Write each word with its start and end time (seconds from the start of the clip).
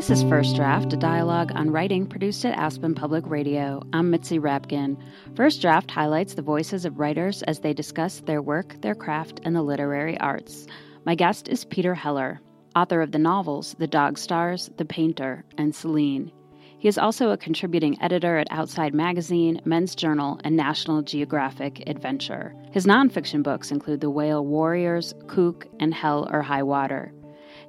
This 0.00 0.22
is 0.22 0.30
First 0.30 0.56
Draft, 0.56 0.94
a 0.94 0.96
dialogue 0.96 1.52
on 1.54 1.72
writing 1.72 2.06
produced 2.06 2.46
at 2.46 2.56
Aspen 2.56 2.94
Public 2.94 3.22
Radio. 3.26 3.82
I'm 3.92 4.10
Mitzi 4.10 4.38
Rapkin. 4.38 4.96
First 5.36 5.60
Draft 5.60 5.90
highlights 5.90 6.32
the 6.32 6.40
voices 6.40 6.86
of 6.86 6.98
writers 6.98 7.42
as 7.42 7.60
they 7.60 7.74
discuss 7.74 8.20
their 8.20 8.40
work, 8.40 8.80
their 8.80 8.94
craft, 8.94 9.42
and 9.44 9.54
the 9.54 9.60
literary 9.60 10.18
arts. 10.18 10.66
My 11.04 11.14
guest 11.14 11.48
is 11.48 11.66
Peter 11.66 11.94
Heller, 11.94 12.40
author 12.74 13.02
of 13.02 13.12
the 13.12 13.18
novels 13.18 13.76
The 13.78 13.86
Dog 13.86 14.16
Stars, 14.16 14.70
The 14.78 14.86
Painter, 14.86 15.44
and 15.58 15.74
Celine. 15.74 16.32
He 16.78 16.88
is 16.88 16.96
also 16.96 17.28
a 17.28 17.36
contributing 17.36 18.00
editor 18.00 18.38
at 18.38 18.50
Outside 18.50 18.94
Magazine, 18.94 19.60
Men's 19.66 19.94
Journal, 19.94 20.40
and 20.44 20.56
National 20.56 21.02
Geographic 21.02 21.82
Adventure. 21.86 22.54
His 22.72 22.86
nonfiction 22.86 23.42
books 23.42 23.70
include 23.70 24.00
The 24.00 24.08
Whale 24.08 24.46
Warriors, 24.46 25.12
Kook, 25.26 25.66
and 25.78 25.92
Hell 25.92 26.26
or 26.32 26.40
High 26.40 26.62
Water. 26.62 27.12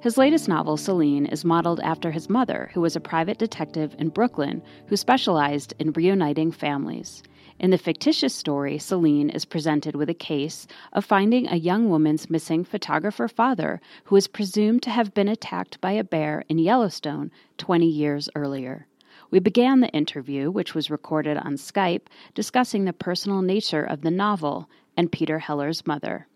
His 0.02 0.18
latest 0.18 0.48
novel, 0.48 0.76
Celine, 0.76 1.26
is 1.26 1.44
modeled 1.44 1.78
after 1.78 2.10
his 2.10 2.28
mother, 2.28 2.72
who 2.74 2.80
was 2.80 2.96
a 2.96 3.00
private 3.00 3.38
detective 3.38 3.94
in 4.00 4.08
Brooklyn 4.08 4.60
who 4.88 4.96
specialized 4.96 5.74
in 5.78 5.92
reuniting 5.92 6.50
families. 6.50 7.22
In 7.60 7.70
the 7.70 7.78
fictitious 7.78 8.34
story, 8.34 8.78
Celine 8.78 9.30
is 9.30 9.44
presented 9.44 9.94
with 9.94 10.10
a 10.10 10.14
case 10.14 10.66
of 10.92 11.04
finding 11.04 11.46
a 11.46 11.54
young 11.54 11.88
woman's 11.88 12.28
missing 12.28 12.64
photographer 12.64 13.28
father 13.28 13.80
who 14.02 14.16
is 14.16 14.26
presumed 14.26 14.82
to 14.82 14.90
have 14.90 15.14
been 15.14 15.28
attacked 15.28 15.80
by 15.80 15.92
a 15.92 16.02
bear 16.02 16.42
in 16.48 16.58
Yellowstone 16.58 17.30
20 17.58 17.86
years 17.86 18.28
earlier. 18.34 18.88
We 19.30 19.38
began 19.38 19.78
the 19.78 19.90
interview, 19.90 20.50
which 20.50 20.74
was 20.74 20.90
recorded 20.90 21.36
on 21.36 21.54
Skype, 21.54 22.08
discussing 22.34 22.86
the 22.86 22.92
personal 22.92 23.40
nature 23.40 23.84
of 23.84 24.00
the 24.00 24.10
novel 24.10 24.68
and 24.96 25.12
Peter 25.12 25.38
Heller's 25.38 25.86
mother. 25.86 26.26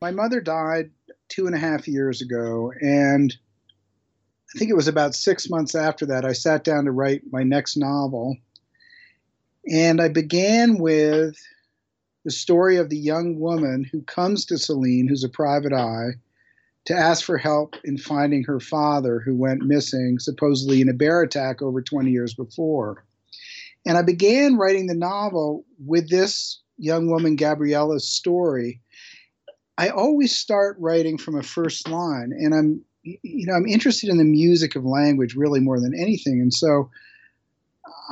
My 0.00 0.12
mother 0.12 0.40
died 0.40 0.92
two 1.30 1.46
and 1.46 1.54
a 1.54 1.58
half 1.58 1.88
years 1.88 2.20
ago, 2.20 2.72
and 2.80 3.34
I 4.54 4.58
think 4.58 4.70
it 4.70 4.76
was 4.76 4.88
about 4.88 5.14
six 5.14 5.48
months 5.48 5.74
after 5.74 6.06
that, 6.06 6.24
I 6.24 6.32
sat 6.32 6.64
down 6.64 6.84
to 6.84 6.92
write 6.92 7.22
my 7.30 7.44
next 7.44 7.76
novel. 7.76 8.36
And 9.70 10.00
I 10.00 10.08
began 10.08 10.78
with 10.78 11.36
the 12.24 12.30
story 12.30 12.76
of 12.76 12.90
the 12.90 12.98
young 12.98 13.38
woman 13.38 13.84
who 13.84 14.02
comes 14.02 14.44
to 14.46 14.58
Celine, 14.58 15.06
who's 15.08 15.24
a 15.24 15.28
private 15.28 15.72
eye, 15.72 16.14
to 16.86 16.94
ask 16.94 17.24
for 17.24 17.38
help 17.38 17.76
in 17.84 17.96
finding 17.96 18.42
her 18.44 18.58
father 18.58 19.20
who 19.20 19.36
went 19.36 19.62
missing, 19.62 20.18
supposedly 20.18 20.80
in 20.80 20.88
a 20.88 20.94
bear 20.94 21.22
attack 21.22 21.62
over 21.62 21.80
20 21.80 22.10
years 22.10 22.34
before. 22.34 23.04
And 23.86 23.96
I 23.96 24.02
began 24.02 24.56
writing 24.56 24.86
the 24.86 24.94
novel 24.94 25.64
with 25.86 26.10
this 26.10 26.60
young 26.76 27.08
woman, 27.08 27.36
Gabriella's 27.36 28.08
story. 28.08 28.80
I 29.78 29.88
always 29.88 30.36
start 30.36 30.76
writing 30.78 31.18
from 31.18 31.36
a 31.36 31.42
first 31.42 31.88
line, 31.88 32.32
and 32.32 32.54
I'm, 32.54 32.84
you 33.02 33.46
know, 33.46 33.54
I'm 33.54 33.66
interested 33.66 34.10
in 34.10 34.18
the 34.18 34.24
music 34.24 34.76
of 34.76 34.84
language 34.84 35.34
really 35.34 35.60
more 35.60 35.80
than 35.80 35.94
anything. 35.94 36.40
And 36.40 36.52
so 36.52 36.90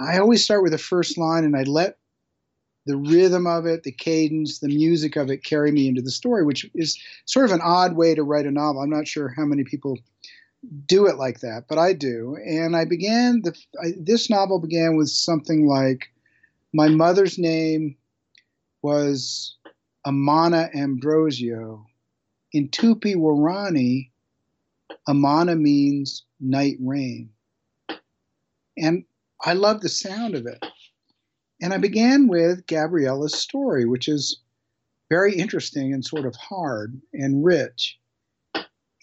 I 0.02 0.18
always 0.18 0.42
start 0.42 0.62
with 0.62 0.72
a 0.72 0.78
first 0.78 1.18
line, 1.18 1.44
and 1.44 1.56
I 1.56 1.64
let 1.64 1.98
the 2.86 2.96
rhythm 2.96 3.46
of 3.46 3.66
it, 3.66 3.82
the 3.82 3.92
cadence, 3.92 4.60
the 4.60 4.68
music 4.68 5.16
of 5.16 5.30
it 5.30 5.44
carry 5.44 5.70
me 5.70 5.88
into 5.88 6.00
the 6.00 6.10
story, 6.10 6.42
which 6.42 6.68
is 6.74 6.98
sort 7.26 7.44
of 7.44 7.52
an 7.52 7.60
odd 7.62 7.94
way 7.94 8.14
to 8.14 8.22
write 8.22 8.46
a 8.46 8.50
novel. 8.50 8.80
I'm 8.80 8.88
not 8.88 9.06
sure 9.06 9.28
how 9.28 9.44
many 9.44 9.62
people 9.62 9.98
do 10.86 11.06
it 11.06 11.16
like 11.18 11.40
that, 11.40 11.64
but 11.68 11.76
I 11.76 11.92
do. 11.92 12.36
And 12.36 12.74
I 12.74 12.86
began 12.86 13.42
the 13.42 13.54
I, 13.82 13.92
this 14.00 14.30
novel 14.30 14.58
began 14.58 14.96
with 14.96 15.10
something 15.10 15.68
like 15.68 16.10
my 16.72 16.88
mother's 16.88 17.38
name 17.38 17.96
was 18.80 19.57
Amana 20.08 20.70
Ambrosio. 20.74 21.86
In 22.54 22.70
Tupi 22.70 23.14
Guarani, 23.14 24.08
Amana 25.06 25.54
means 25.54 26.24
night 26.40 26.78
rain. 26.80 27.28
And 28.78 29.04
I 29.44 29.52
love 29.52 29.82
the 29.82 29.90
sound 29.90 30.34
of 30.34 30.46
it. 30.46 30.64
And 31.60 31.74
I 31.74 31.76
began 31.76 32.26
with 32.26 32.64
Gabriella's 32.66 33.34
story, 33.34 33.84
which 33.84 34.08
is 34.08 34.40
very 35.10 35.34
interesting 35.34 35.92
and 35.92 36.02
sort 36.02 36.24
of 36.24 36.34
hard 36.36 36.98
and 37.12 37.44
rich. 37.44 37.98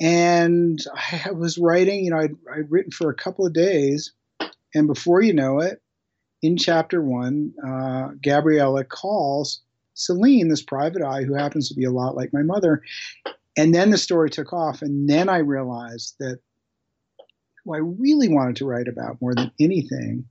And 0.01 0.80
I 0.96 1.31
was 1.35 1.59
writing, 1.59 2.03
you 2.03 2.09
know, 2.09 2.18
I'd, 2.18 2.35
I'd 2.51 2.72
written 2.72 2.91
for 2.91 3.12
a 3.12 3.16
couple 3.16 3.46
of 3.46 3.53
days. 3.53 4.12
And 4.74 4.88
before 4.88 5.22
you 5.22 5.34
know 5.34 5.59
it, 5.59 5.84
in 6.41 6.57
chapter 6.57 7.00
one, 7.03 7.53
uh, 7.63 8.13
Gabriella 8.24 8.84
calls 8.84 9.62
Celine, 9.95 10.50
this 10.50 10.61
private 10.61 11.01
eye 11.01 11.23
who 11.23 11.33
happens 11.33 11.67
to 11.69 11.75
be 11.75 11.85
a 11.85 11.91
lot 11.91 12.16
like 12.16 12.31
my 12.33 12.44
mother. 12.44 12.81
And 13.57 13.73
then 13.73 13.89
the 13.89 13.97
story 13.97 14.29
took 14.29 14.53
off. 14.53 14.81
And 14.81 15.09
then 15.09 15.29
I 15.29 15.38
realized 15.38 16.16
that 16.19 16.39
who 17.63 17.73
I 17.73 17.79
really 17.79 18.28
wanted 18.28 18.57
to 18.57 18.66
write 18.66 18.88
about 18.88 19.19
more 19.22 19.33
than 19.33 19.51
anything 19.59 20.25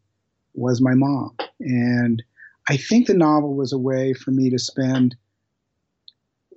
was 0.54 0.80
my 0.80 0.94
mom. 0.94 1.34
And 1.60 2.22
I 2.68 2.76
think 2.76 3.06
the 3.06 3.14
novel 3.14 3.54
was 3.56 3.72
a 3.72 3.78
way 3.78 4.14
for 4.14 4.30
me 4.30 4.50
to 4.50 4.58
spend 4.58 5.16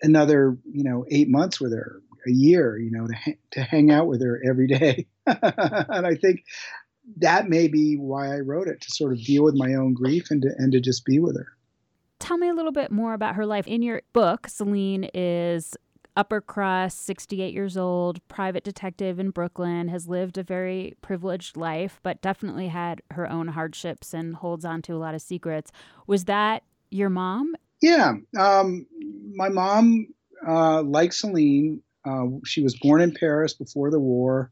another, 0.02 0.58
you 0.72 0.84
know, 0.84 1.06
eight 1.10 1.30
months 1.30 1.60
with 1.60 1.74
her, 1.74 2.02
a 2.28 2.32
year, 2.32 2.78
you 2.78 2.92
know, 2.92 3.08
to, 3.08 3.14
ha- 3.14 3.40
to 3.52 3.62
hang 3.62 3.90
out 3.90 4.08
with 4.08 4.22
her 4.22 4.42
every 4.48 4.68
day. 4.68 5.08
and 5.26 6.06
I 6.06 6.16
think 6.16 6.44
that 7.18 7.50
may 7.50 7.68
be 7.68 7.96
why 7.96 8.34
I 8.34 8.40
wrote 8.40 8.68
it 8.68 8.82
to 8.82 8.92
sort 8.92 9.14
of 9.14 9.24
deal 9.24 9.44
with 9.44 9.56
my 9.56 9.74
own 9.74 9.94
grief 9.94 10.30
and 10.30 10.42
to, 10.42 10.50
and 10.58 10.72
to 10.74 10.82
just 10.82 11.06
be 11.06 11.20
with 11.20 11.38
her. 11.38 11.57
Tell 12.20 12.38
me 12.38 12.50
a 12.50 12.54
little 12.54 12.72
bit 12.72 12.92
more 12.92 13.14
about 13.14 13.36
her 13.36 13.46
life. 13.46 13.68
In 13.68 13.82
your 13.82 14.02
book, 14.14 14.48
Celine 14.48 15.10
is 15.14 15.76
upper 16.18 16.42
crust, 16.42 17.06
68 17.06 17.54
years 17.54 17.78
old, 17.78 18.28
private 18.28 18.64
detective 18.64 19.20
in 19.20 19.30
Brooklyn, 19.30 19.88
has 19.88 20.08
lived 20.08 20.38
a 20.38 20.44
very 20.44 20.96
privileged 21.02 21.56
life, 21.56 22.00
but 22.02 22.22
definitely 22.22 22.68
had 22.70 23.02
her 23.12 23.30
own 23.30 23.50
hardships 23.50 24.14
and 24.14 24.36
holds 24.36 24.66
on 24.66 24.82
to 24.82 24.94
a 24.94 24.98
lot 24.98 25.14
of 25.14 25.22
secrets. 25.22 25.72
Was 26.08 26.26
that 26.26 26.64
your 26.90 27.10
mom? 27.10 27.56
Yeah. 27.82 28.14
Um, 28.38 28.88
my 29.36 29.50
mom, 29.50 30.08
uh, 30.46 30.82
like 30.82 31.14
Celine, 31.14 31.82
uh, 32.04 32.26
she 32.46 32.64
was 32.64 32.76
born 32.80 33.02
in 33.02 33.14
Paris 33.14 33.54
before 33.54 33.92
the 33.92 34.00
war. 34.00 34.52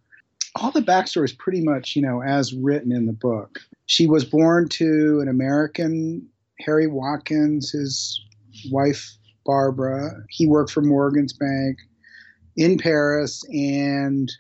All 0.56 0.72
the 0.72 0.82
backstory 0.82 1.26
is 1.26 1.34
pretty 1.34 1.62
much, 1.62 1.96
you 1.96 2.02
know, 2.02 2.22
as 2.22 2.54
written 2.54 2.92
in 2.92 3.08
the 3.08 3.14
book. 3.14 3.60
She 3.88 4.06
was 4.08 4.24
born 4.24 4.70
to 4.70 5.20
an 5.20 5.28
American, 5.28 6.28
Harry 6.60 6.88
Watkins, 6.88 7.72
his 7.72 8.22
wife 8.72 9.18
Barbara. 9.46 10.24
He 10.30 10.48
worked 10.48 10.72
for 10.72 10.82
Morgan's 10.82 11.34
Bank 11.34 11.78
in 12.58 12.78
Paris, 12.78 13.44
and 13.50 14.32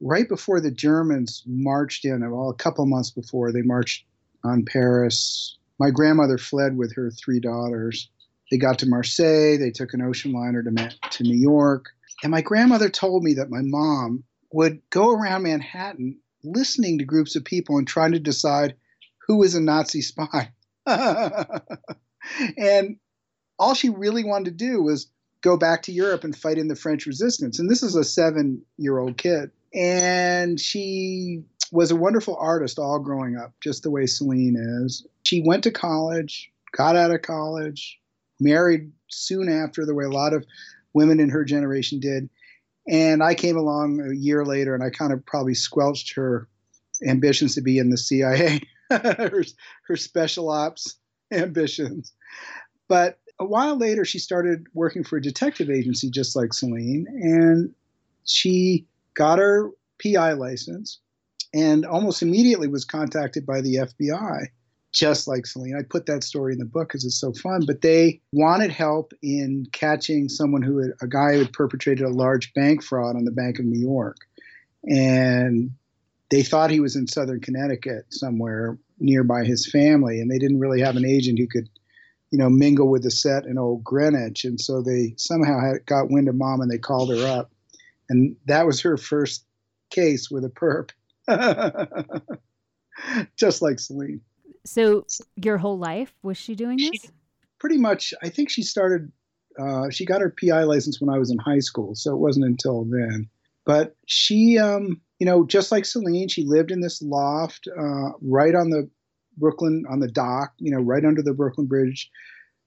right 0.00 0.28
before 0.28 0.60
the 0.60 0.70
Germans 0.70 1.42
marched 1.46 2.04
in, 2.04 2.28
well, 2.30 2.50
a 2.50 2.54
couple 2.54 2.86
months 2.86 3.10
before 3.10 3.52
they 3.52 3.62
marched 3.62 4.04
on 4.44 4.64
Paris, 4.64 5.58
my 5.78 5.90
grandmother 5.90 6.38
fled 6.38 6.76
with 6.76 6.94
her 6.94 7.10
three 7.10 7.40
daughters. 7.40 8.08
They 8.50 8.58
got 8.58 8.78
to 8.78 8.86
Marseille. 8.86 9.58
They 9.58 9.70
took 9.70 9.92
an 9.92 10.02
ocean 10.02 10.32
liner 10.32 10.62
to, 10.62 10.90
to 11.10 11.22
New 11.22 11.36
York. 11.36 11.86
And 12.22 12.30
my 12.30 12.40
grandmother 12.40 12.88
told 12.88 13.24
me 13.24 13.34
that 13.34 13.50
my 13.50 13.60
mom 13.62 14.24
would 14.52 14.80
go 14.90 15.10
around 15.10 15.42
Manhattan 15.42 16.18
listening 16.44 16.98
to 16.98 17.04
groups 17.04 17.36
of 17.36 17.44
people 17.44 17.76
and 17.76 17.86
trying 17.86 18.12
to 18.12 18.20
decide 18.20 18.76
who 19.26 19.42
is 19.42 19.54
a 19.54 19.60
Nazi 19.60 20.00
spy. 20.00 20.52
and 22.56 22.96
all 23.58 23.74
she 23.74 23.88
really 23.88 24.24
wanted 24.24 24.44
to 24.46 24.64
do 24.64 24.82
was 24.82 25.10
go 25.42 25.56
back 25.56 25.82
to 25.82 25.92
Europe 25.92 26.24
and 26.24 26.36
fight 26.36 26.58
in 26.58 26.68
the 26.68 26.76
French 26.76 27.06
resistance. 27.06 27.58
And 27.58 27.70
this 27.70 27.82
is 27.82 27.94
a 27.94 28.04
seven 28.04 28.62
year 28.76 28.98
old 28.98 29.16
kid. 29.16 29.50
And 29.74 30.60
she 30.60 31.42
was 31.72 31.90
a 31.90 31.96
wonderful 31.96 32.36
artist 32.36 32.78
all 32.78 32.98
growing 32.98 33.36
up, 33.36 33.52
just 33.60 33.82
the 33.82 33.90
way 33.90 34.06
Celine 34.06 34.56
is. 34.56 35.06
She 35.24 35.42
went 35.44 35.64
to 35.64 35.70
college, 35.70 36.50
got 36.72 36.96
out 36.96 37.10
of 37.10 37.22
college, 37.22 37.98
married 38.40 38.92
soon 39.08 39.48
after, 39.48 39.84
the 39.84 39.94
way 39.94 40.04
a 40.04 40.10
lot 40.10 40.32
of 40.32 40.46
women 40.94 41.20
in 41.20 41.30
her 41.30 41.44
generation 41.44 42.00
did. 42.00 42.28
And 42.88 43.22
I 43.22 43.34
came 43.34 43.56
along 43.56 44.00
a 44.00 44.14
year 44.14 44.44
later 44.44 44.74
and 44.74 44.82
I 44.82 44.90
kind 44.90 45.12
of 45.12 45.26
probably 45.26 45.54
squelched 45.54 46.14
her 46.14 46.48
ambitions 47.06 47.54
to 47.56 47.60
be 47.60 47.78
in 47.78 47.90
the 47.90 47.98
CIA, 47.98 48.60
her, 48.90 49.44
her 49.86 49.96
special 49.96 50.50
ops 50.50 50.96
ambitions. 51.32 52.12
But 52.88 53.18
a 53.38 53.44
while 53.44 53.76
later, 53.76 54.04
she 54.04 54.18
started 54.18 54.66
working 54.74 55.04
for 55.04 55.16
a 55.16 55.22
detective 55.22 55.70
agency 55.70 56.10
just 56.10 56.36
like 56.36 56.52
Celine, 56.52 57.06
and 57.08 57.74
she 58.24 58.86
got 59.14 59.38
her 59.38 59.70
PI 60.02 60.34
license 60.34 61.00
and 61.54 61.86
almost 61.86 62.22
immediately 62.22 62.68
was 62.68 62.84
contacted 62.84 63.46
by 63.46 63.60
the 63.60 63.76
FBI, 63.76 64.46
just 64.92 65.26
like 65.26 65.46
Celine. 65.46 65.76
I 65.78 65.82
put 65.88 66.06
that 66.06 66.24
story 66.24 66.52
in 66.52 66.58
the 66.58 66.64
book 66.64 66.88
because 66.88 67.04
it's 67.04 67.20
so 67.20 67.32
fun, 67.32 67.62
but 67.66 67.82
they 67.82 68.20
wanted 68.32 68.70
help 68.70 69.12
in 69.22 69.66
catching 69.72 70.28
someone 70.28 70.62
who 70.62 70.78
had, 70.78 70.90
a 71.00 71.06
guy 71.06 71.32
who 71.32 71.38
had 71.40 71.52
perpetrated 71.52 72.04
a 72.04 72.10
large 72.10 72.52
bank 72.54 72.82
fraud 72.82 73.16
on 73.16 73.24
the 73.24 73.30
Bank 73.30 73.58
of 73.58 73.64
New 73.64 73.80
York. 73.80 74.16
And 74.84 75.70
they 76.30 76.42
thought 76.42 76.70
he 76.70 76.80
was 76.80 76.96
in 76.96 77.06
southern 77.06 77.40
Connecticut 77.40 78.06
somewhere 78.10 78.78
nearby 78.98 79.44
his 79.44 79.70
family, 79.70 80.20
and 80.20 80.30
they 80.30 80.38
didn't 80.38 80.60
really 80.60 80.80
have 80.80 80.96
an 80.96 81.04
agent 81.04 81.38
who 81.38 81.46
could 81.46 81.68
you 82.30 82.38
know, 82.38 82.50
mingle 82.50 82.88
with 82.88 83.02
the 83.02 83.10
set 83.10 83.46
in 83.46 83.58
old 83.58 83.84
Greenwich. 83.84 84.44
And 84.44 84.60
so 84.60 84.82
they 84.82 85.14
somehow 85.16 85.60
had, 85.60 85.86
got 85.86 86.10
wind 86.10 86.28
of 86.28 86.34
mom 86.34 86.60
and 86.60 86.70
they 86.70 86.78
called 86.78 87.10
her 87.10 87.26
up. 87.26 87.50
And 88.08 88.36
that 88.46 88.66
was 88.66 88.80
her 88.82 88.96
first 88.96 89.44
case 89.90 90.30
with 90.30 90.44
a 90.44 90.48
perp. 90.48 90.90
just 93.36 93.62
like 93.62 93.78
Celine. 93.78 94.20
So 94.64 95.06
your 95.36 95.58
whole 95.58 95.78
life 95.78 96.12
was 96.22 96.36
she 96.36 96.54
doing 96.54 96.78
this? 96.78 97.10
Pretty 97.58 97.78
much. 97.78 98.12
I 98.22 98.28
think 98.28 98.50
she 98.50 98.62
started. 98.62 99.10
Uh, 99.58 99.88
she 99.90 100.04
got 100.04 100.20
her 100.20 100.34
PI 100.38 100.64
license 100.64 101.00
when 101.00 101.14
I 101.14 101.18
was 101.18 101.30
in 101.30 101.38
high 101.38 101.60
school, 101.60 101.94
so 101.94 102.12
it 102.12 102.18
wasn't 102.18 102.46
until 102.46 102.84
then. 102.84 103.28
But 103.64 103.96
she, 104.06 104.58
um, 104.58 105.00
you 105.18 105.26
know, 105.26 105.46
just 105.46 105.72
like 105.72 105.84
Celine, 105.84 106.28
she 106.28 106.44
lived 106.44 106.70
in 106.70 106.80
this 106.80 107.00
loft 107.02 107.68
uh, 107.78 108.10
right 108.20 108.54
on 108.54 108.70
the 108.70 108.88
Brooklyn 109.38 109.84
on 109.90 110.00
the 110.00 110.10
dock. 110.10 110.52
You 110.58 110.72
know, 110.72 110.80
right 110.80 111.04
under 111.04 111.22
the 111.22 111.34
Brooklyn 111.34 111.66
Bridge, 111.66 112.10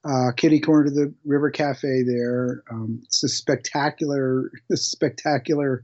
uh, 0.03 0.31
kitty 0.35 0.59
corner 0.59 0.85
to 0.85 0.91
the 0.91 1.13
River 1.25 1.51
Cafe. 1.51 2.03
There, 2.03 2.63
um, 2.71 2.99
it's 3.03 3.23
a 3.23 3.29
spectacular, 3.29 4.51
spectacular 4.73 5.83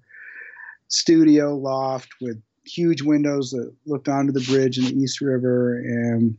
studio 0.88 1.56
loft 1.56 2.10
with 2.22 2.42
huge 2.66 3.02
windows 3.02 3.52
that 3.52 3.72
looked 3.86 4.08
onto 4.08 4.32
the 4.32 4.42
bridge 4.42 4.78
in 4.78 4.86
the 4.86 4.96
East 4.96 5.22
River. 5.22 5.78
And 5.78 6.38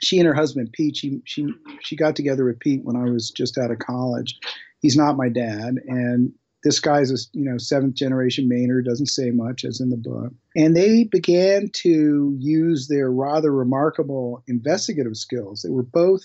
she 0.00 0.18
and 0.18 0.26
her 0.26 0.34
husband 0.34 0.70
Pete, 0.72 0.96
she 0.96 1.20
she 1.24 1.46
she 1.80 1.96
got 1.96 2.14
together 2.14 2.44
with 2.44 2.60
Pete 2.60 2.84
when 2.84 2.96
I 2.96 3.10
was 3.10 3.30
just 3.30 3.58
out 3.58 3.70
of 3.70 3.78
college. 3.78 4.38
He's 4.80 4.96
not 4.96 5.16
my 5.16 5.28
dad, 5.28 5.76
and 5.88 6.32
this 6.64 6.80
guy's 6.80 7.10
a 7.12 7.16
you 7.38 7.44
know 7.44 7.58
seventh 7.58 7.94
generation 7.94 8.48
Mainer, 8.48 8.84
doesn't 8.84 9.06
say 9.06 9.30
much 9.30 9.64
as 9.64 9.80
in 9.80 9.90
the 9.90 9.96
book. 9.96 10.32
And 10.56 10.74
they 10.74 11.04
began 11.04 11.68
to 11.74 12.34
use 12.40 12.88
their 12.88 13.12
rather 13.12 13.52
remarkable 13.52 14.42
investigative 14.48 15.16
skills. 15.16 15.62
They 15.62 15.70
were 15.70 15.82
both 15.82 16.22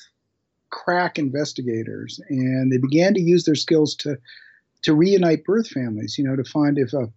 crack 0.70 1.20
investigators, 1.20 2.20
and 2.30 2.72
they 2.72 2.78
began 2.78 3.14
to 3.16 3.22
use 3.22 3.44
their 3.44 3.56
skills 3.56 3.94
to 3.96 4.18
to 4.84 4.94
reunite 4.94 5.44
birth 5.44 5.68
families. 5.68 6.18
You 6.18 6.24
know, 6.24 6.38
to 6.38 6.44
find 6.46 6.78
if 6.78 6.94
a 6.94 7.12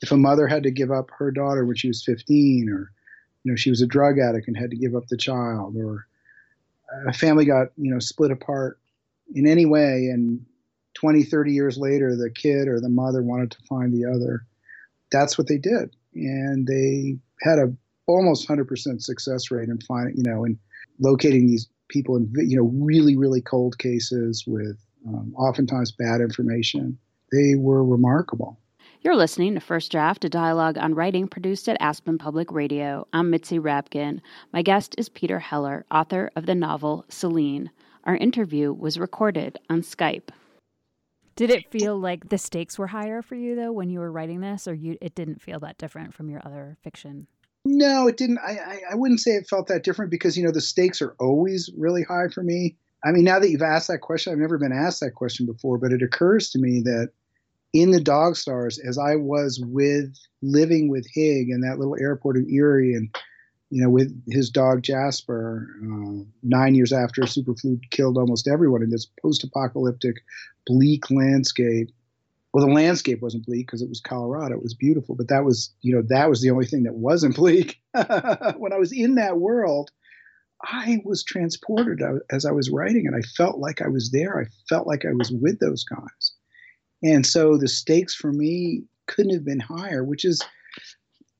if 0.00 0.12
a 0.12 0.16
mother 0.16 0.46
had 0.46 0.62
to 0.62 0.70
give 0.70 0.92
up 0.92 1.10
her 1.18 1.32
daughter 1.32 1.66
when 1.66 1.76
she 1.76 1.88
was 1.88 2.04
15 2.04 2.68
or 2.68 2.92
you 3.42 3.50
know 3.50 3.56
she 3.56 3.70
was 3.70 3.82
a 3.82 3.86
drug 3.86 4.18
addict 4.18 4.46
and 4.46 4.56
had 4.56 4.70
to 4.70 4.76
give 4.76 4.94
up 4.94 5.06
the 5.08 5.16
child 5.16 5.76
or 5.76 6.06
a 7.06 7.12
family 7.12 7.44
got 7.44 7.68
you 7.76 7.90
know 7.90 7.98
split 7.98 8.30
apart 8.30 8.78
in 9.34 9.46
any 9.46 9.64
way 9.64 10.08
and 10.12 10.44
20 10.94 11.22
30 11.24 11.52
years 11.52 11.76
later 11.76 12.16
the 12.16 12.30
kid 12.30 12.68
or 12.68 12.80
the 12.80 12.88
mother 12.88 13.22
wanted 13.22 13.50
to 13.50 13.58
find 13.68 13.92
the 13.92 14.04
other 14.04 14.46
that's 15.10 15.36
what 15.36 15.48
they 15.48 15.58
did 15.58 15.94
and 16.14 16.66
they 16.66 17.16
had 17.42 17.58
a 17.58 17.72
almost 18.06 18.46
100% 18.46 19.00
success 19.00 19.50
rate 19.50 19.68
in 19.68 19.80
finding 19.80 20.16
you 20.16 20.22
know 20.22 20.44
in 20.44 20.58
locating 21.00 21.46
these 21.46 21.68
people 21.88 22.16
in 22.16 22.30
you 22.36 22.56
know 22.56 22.70
really 22.84 23.16
really 23.16 23.40
cold 23.40 23.78
cases 23.78 24.44
with 24.46 24.78
um, 25.06 25.34
oftentimes 25.36 25.92
bad 25.92 26.20
information 26.20 26.98
they 27.32 27.54
were 27.56 27.84
remarkable 27.84 28.58
you're 29.04 29.16
listening 29.16 29.52
to 29.52 29.60
First 29.60 29.92
Draft, 29.92 30.24
a 30.24 30.30
dialogue 30.30 30.78
on 30.78 30.94
writing 30.94 31.28
produced 31.28 31.68
at 31.68 31.76
Aspen 31.78 32.16
Public 32.16 32.50
Radio. 32.50 33.06
I'm 33.12 33.28
Mitzi 33.28 33.58
Rapkin. 33.58 34.22
My 34.50 34.62
guest 34.62 34.94
is 34.96 35.10
Peter 35.10 35.40
Heller, 35.40 35.84
author 35.90 36.30
of 36.34 36.46
the 36.46 36.54
novel 36.54 37.04
Celine. 37.10 37.70
Our 38.04 38.16
interview 38.16 38.72
was 38.72 38.98
recorded 38.98 39.58
on 39.68 39.82
Skype. 39.82 40.30
Did 41.36 41.50
it 41.50 41.70
feel 41.70 41.98
like 41.98 42.28
the 42.28 42.38
stakes 42.38 42.78
were 42.78 42.86
higher 42.86 43.22
for 43.22 43.34
you 43.34 43.56
though 43.56 43.72
when 43.72 43.90
you 43.90 44.00
were 44.00 44.12
writing 44.12 44.40
this, 44.40 44.68
or 44.68 44.74
you 44.74 44.96
it 45.00 45.14
didn't 45.14 45.42
feel 45.42 45.60
that 45.60 45.78
different 45.78 46.14
from 46.14 46.30
your 46.30 46.40
other 46.44 46.76
fiction? 46.82 47.26
No, 47.64 48.06
it 48.06 48.16
didn't. 48.16 48.38
I, 48.46 48.52
I, 48.52 48.80
I 48.92 48.94
wouldn't 48.94 49.20
say 49.20 49.32
it 49.32 49.48
felt 49.48 49.68
that 49.68 49.84
different 49.84 50.10
because 50.10 50.36
you 50.36 50.44
know 50.44 50.52
the 50.52 50.60
stakes 50.60 51.00
are 51.00 51.14
always 51.18 51.70
really 51.76 52.02
high 52.02 52.28
for 52.28 52.42
me. 52.42 52.76
I 53.04 53.10
mean, 53.10 53.24
now 53.24 53.38
that 53.38 53.50
you've 53.50 53.62
asked 53.62 53.88
that 53.88 54.00
question, 54.00 54.32
I've 54.32 54.38
never 54.38 54.58
been 54.58 54.72
asked 54.72 55.00
that 55.00 55.14
question 55.14 55.46
before, 55.46 55.78
but 55.78 55.92
it 55.92 56.02
occurs 56.02 56.50
to 56.50 56.58
me 56.58 56.80
that 56.82 57.10
in 57.72 57.90
the 57.90 58.00
dog 58.00 58.36
stars 58.36 58.78
as 58.78 58.98
I 58.98 59.16
was 59.16 59.60
with 59.66 60.16
living 60.42 60.88
with 60.88 61.06
Hig 61.12 61.50
in 61.50 61.60
that 61.62 61.78
little 61.78 61.96
airport 62.00 62.36
in 62.36 62.48
Erie 62.48 62.94
and 62.94 63.14
you 63.70 63.82
know 63.82 63.90
with 63.90 64.12
his 64.28 64.50
dog 64.50 64.82
Jasper 64.82 65.68
uh, 65.82 66.24
nine 66.42 66.74
years 66.74 66.92
after 66.92 67.22
superflu 67.22 67.80
killed 67.90 68.18
almost 68.18 68.48
everyone 68.48 68.82
in 68.82 68.90
this 68.90 69.06
post-apocalyptic 69.22 70.16
bleak 70.66 71.10
landscape. 71.10 71.90
Well 72.52 72.66
the 72.66 72.72
landscape 72.72 73.20
wasn't 73.20 73.46
bleak 73.46 73.66
because 73.66 73.82
it 73.82 73.88
was 73.88 74.00
Colorado 74.00 74.56
it 74.56 74.62
was 74.62 74.74
beautiful 74.74 75.14
but 75.14 75.28
that 75.28 75.44
was 75.44 75.74
you 75.80 75.94
know 75.94 76.02
that 76.08 76.28
was 76.28 76.40
the 76.40 76.50
only 76.50 76.66
thing 76.66 76.84
that 76.84 76.94
wasn't 76.94 77.36
bleak. 77.36 77.80
When 77.92 78.72
I 78.72 78.78
was 78.78 78.92
in 78.92 79.16
that 79.16 79.38
world 79.38 79.90
I 80.62 81.00
was 81.04 81.24
transported 81.24 82.00
as 82.30 82.46
I 82.46 82.52
was 82.52 82.70
writing 82.70 83.06
and 83.06 83.16
I 83.16 83.20
felt 83.36 83.58
like 83.58 83.82
I 83.82 83.88
was 83.88 84.10
there 84.10 84.40
I 84.40 84.44
felt 84.68 84.86
like 84.86 85.04
I 85.04 85.12
was 85.12 85.30
with 85.30 85.58
those 85.58 85.84
guys. 85.84 86.32
And 87.02 87.26
so 87.26 87.58
the 87.58 87.68
stakes 87.68 88.14
for 88.14 88.32
me 88.32 88.84
couldn't 89.06 89.34
have 89.34 89.44
been 89.44 89.60
higher, 89.60 90.02
which 90.02 90.24
is, 90.24 90.40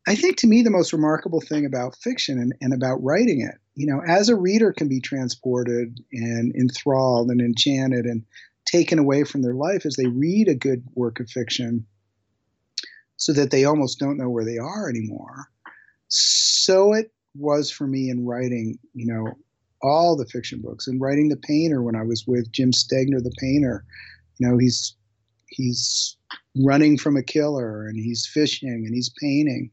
I 0.06 0.14
think, 0.14 0.36
to 0.38 0.46
me, 0.46 0.62
the 0.62 0.70
most 0.70 0.92
remarkable 0.92 1.40
thing 1.40 1.64
about 1.64 1.96
fiction 1.96 2.38
and, 2.38 2.54
and 2.60 2.74
about 2.74 3.02
writing 3.02 3.40
it. 3.40 3.58
You 3.74 3.86
know, 3.86 4.02
as 4.06 4.28
a 4.28 4.36
reader 4.36 4.72
can 4.72 4.88
be 4.88 5.00
transported 5.00 5.98
and 6.12 6.54
enthralled 6.54 7.30
and 7.30 7.40
enchanted 7.40 8.04
and 8.04 8.22
taken 8.66 8.98
away 8.98 9.24
from 9.24 9.42
their 9.42 9.54
life 9.54 9.86
as 9.86 9.96
they 9.96 10.06
read 10.06 10.48
a 10.48 10.54
good 10.54 10.84
work 10.94 11.20
of 11.20 11.30
fiction 11.30 11.86
so 13.16 13.32
that 13.32 13.50
they 13.50 13.64
almost 13.64 13.98
don't 13.98 14.18
know 14.18 14.28
where 14.28 14.44
they 14.44 14.58
are 14.58 14.88
anymore. 14.88 15.48
So 16.08 16.92
it 16.92 17.10
was 17.34 17.70
for 17.70 17.86
me 17.86 18.10
in 18.10 18.26
writing, 18.26 18.78
you 18.92 19.06
know, 19.06 19.32
all 19.82 20.16
the 20.16 20.26
fiction 20.26 20.60
books 20.62 20.86
and 20.86 21.00
writing 21.00 21.28
The 21.28 21.36
Painter 21.36 21.82
when 21.82 21.96
I 21.96 22.02
was 22.02 22.24
with 22.26 22.50
Jim 22.52 22.70
Stegner, 22.72 23.22
the 23.22 23.34
painter. 23.40 23.84
You 24.38 24.48
know, 24.48 24.58
he's 24.58 24.96
he's 25.48 26.16
running 26.64 26.98
from 26.98 27.16
a 27.16 27.22
killer 27.22 27.86
and 27.86 27.96
he's 27.96 28.26
fishing 28.26 28.68
and 28.68 28.94
he's 28.94 29.12
painting. 29.20 29.70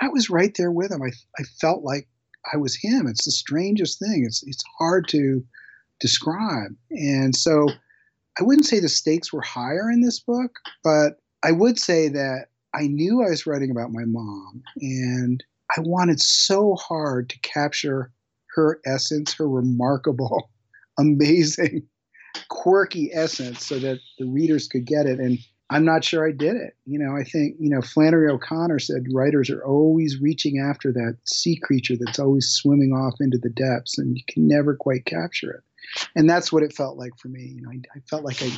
I 0.00 0.08
was 0.08 0.30
right 0.30 0.54
there 0.56 0.70
with 0.70 0.90
him. 0.90 1.02
I, 1.02 1.10
I 1.38 1.44
felt 1.60 1.82
like 1.82 2.08
I 2.52 2.56
was 2.56 2.76
him. 2.76 3.06
It's 3.06 3.24
the 3.24 3.30
strangest 3.30 3.98
thing. 3.98 4.24
It's 4.26 4.42
it's 4.44 4.64
hard 4.78 5.08
to 5.08 5.44
describe. 6.00 6.72
And 6.90 7.34
so 7.34 7.68
I 8.38 8.42
wouldn't 8.42 8.66
say 8.66 8.80
the 8.80 8.88
stakes 8.88 9.32
were 9.32 9.42
higher 9.42 9.90
in 9.90 10.02
this 10.02 10.20
book, 10.20 10.58
but 10.84 11.18
I 11.42 11.52
would 11.52 11.78
say 11.78 12.08
that 12.08 12.46
I 12.74 12.86
knew 12.86 13.22
I 13.22 13.30
was 13.30 13.46
writing 13.46 13.70
about 13.70 13.92
my 13.92 14.04
mom 14.04 14.62
and 14.80 15.42
I 15.76 15.80
wanted 15.80 16.20
so 16.20 16.74
hard 16.74 17.30
to 17.30 17.38
capture 17.40 18.12
her 18.54 18.80
essence, 18.84 19.32
her 19.34 19.48
remarkable, 19.48 20.50
amazing 20.98 21.88
quirky 22.48 23.10
essence 23.12 23.64
so 23.64 23.78
that 23.78 23.98
the 24.18 24.26
readers 24.26 24.68
could 24.68 24.84
get 24.84 25.06
it. 25.06 25.18
And 25.18 25.38
I'm 25.68 25.84
not 25.84 26.04
sure 26.04 26.26
I 26.26 26.32
did 26.32 26.54
it. 26.54 26.76
You 26.84 26.98
know, 26.98 27.16
I 27.16 27.24
think, 27.24 27.56
you 27.58 27.68
know, 27.70 27.82
Flannery 27.82 28.30
O'Connor 28.30 28.78
said 28.78 29.06
writers 29.12 29.50
are 29.50 29.64
always 29.64 30.20
reaching 30.20 30.58
after 30.60 30.92
that 30.92 31.18
sea 31.24 31.56
creature 31.56 31.94
that's 31.98 32.20
always 32.20 32.48
swimming 32.48 32.92
off 32.92 33.14
into 33.20 33.38
the 33.38 33.50
depths 33.50 33.98
and 33.98 34.16
you 34.16 34.22
can 34.28 34.46
never 34.46 34.76
quite 34.76 35.04
capture 35.06 35.50
it. 35.50 35.62
And 36.14 36.30
that's 36.30 36.52
what 36.52 36.62
it 36.62 36.72
felt 36.72 36.96
like 36.96 37.18
for 37.18 37.28
me. 37.28 37.52
You 37.56 37.62
know, 37.62 37.70
I, 37.70 37.80
I 37.96 38.00
felt 38.08 38.24
like 38.24 38.42
I, 38.42 38.50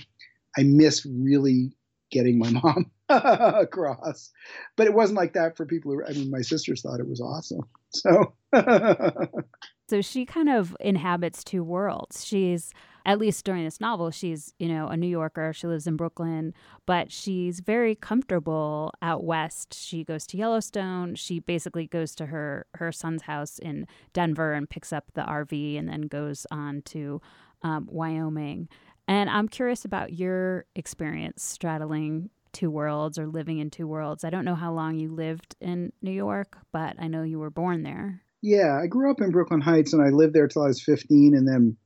I 0.58 0.64
missed 0.64 1.06
really 1.10 1.72
getting 2.10 2.38
my 2.38 2.50
mom 2.62 2.90
across. 3.08 4.30
But 4.76 4.86
it 4.86 4.94
wasn't 4.94 5.18
like 5.18 5.32
that 5.32 5.56
for 5.56 5.64
people 5.64 5.92
who, 5.92 6.04
I 6.04 6.12
mean, 6.12 6.30
my 6.30 6.42
sisters 6.42 6.82
thought 6.82 7.00
it 7.00 7.08
was 7.08 7.20
awesome. 7.20 7.62
So. 7.90 8.34
so 9.88 10.02
she 10.02 10.26
kind 10.26 10.50
of 10.50 10.76
inhabits 10.80 11.42
two 11.42 11.64
worlds. 11.64 12.26
She's 12.26 12.72
at 13.06 13.18
least 13.18 13.44
during 13.44 13.64
this 13.64 13.80
novel, 13.80 14.10
she's, 14.10 14.54
you 14.58 14.68
know, 14.68 14.88
a 14.88 14.96
New 14.96 15.06
Yorker. 15.08 15.52
She 15.52 15.66
lives 15.66 15.86
in 15.86 15.96
Brooklyn, 15.96 16.54
but 16.86 17.10
she's 17.10 17.60
very 17.60 17.94
comfortable 17.94 18.92
out 19.02 19.24
west. 19.24 19.74
She 19.74 20.04
goes 20.04 20.26
to 20.28 20.36
Yellowstone. 20.36 21.14
She 21.14 21.40
basically 21.40 21.86
goes 21.86 22.14
to 22.16 22.26
her 22.26 22.66
her 22.74 22.92
son's 22.92 23.22
house 23.22 23.58
in 23.58 23.86
Denver 24.12 24.52
and 24.52 24.68
picks 24.68 24.92
up 24.92 25.06
the 25.14 25.22
RV 25.22 25.78
and 25.78 25.88
then 25.88 26.02
goes 26.02 26.46
on 26.50 26.82
to 26.86 27.20
um, 27.62 27.88
Wyoming. 27.90 28.68
And 29.06 29.30
I'm 29.30 29.48
curious 29.48 29.84
about 29.84 30.12
your 30.12 30.66
experience 30.74 31.42
straddling 31.42 32.30
two 32.52 32.70
worlds 32.70 33.18
or 33.18 33.26
living 33.26 33.58
in 33.58 33.70
two 33.70 33.86
worlds. 33.86 34.24
I 34.24 34.30
don't 34.30 34.44
know 34.44 34.54
how 34.54 34.72
long 34.72 34.98
you 34.98 35.10
lived 35.10 35.56
in 35.60 35.92
New 36.02 36.10
York, 36.12 36.58
but 36.72 36.96
I 36.98 37.08
know 37.08 37.22
you 37.22 37.38
were 37.38 37.50
born 37.50 37.82
there. 37.82 38.22
Yeah, 38.42 38.78
I 38.82 38.86
grew 38.86 39.10
up 39.10 39.20
in 39.20 39.30
Brooklyn 39.30 39.60
Heights 39.60 39.92
and 39.92 40.02
I 40.02 40.10
lived 40.10 40.34
there 40.34 40.46
till 40.46 40.62
I 40.62 40.68
was 40.68 40.82
15 40.82 41.34
and 41.34 41.46
then 41.46 41.76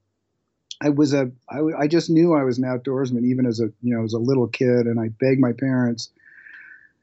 I 0.82 0.88
was 0.88 1.14
a 1.14 1.30
I, 1.48 1.60
I 1.78 1.86
just 1.86 2.10
knew 2.10 2.34
I 2.34 2.42
was 2.42 2.58
an 2.58 2.64
outdoorsman 2.64 3.24
even 3.24 3.46
as 3.46 3.60
a 3.60 3.66
you 3.82 3.96
know 3.96 4.04
as 4.04 4.12
a 4.12 4.18
little 4.18 4.48
kid, 4.48 4.86
and 4.86 4.98
I 5.00 5.08
begged 5.08 5.40
my 5.40 5.52
parents 5.52 6.10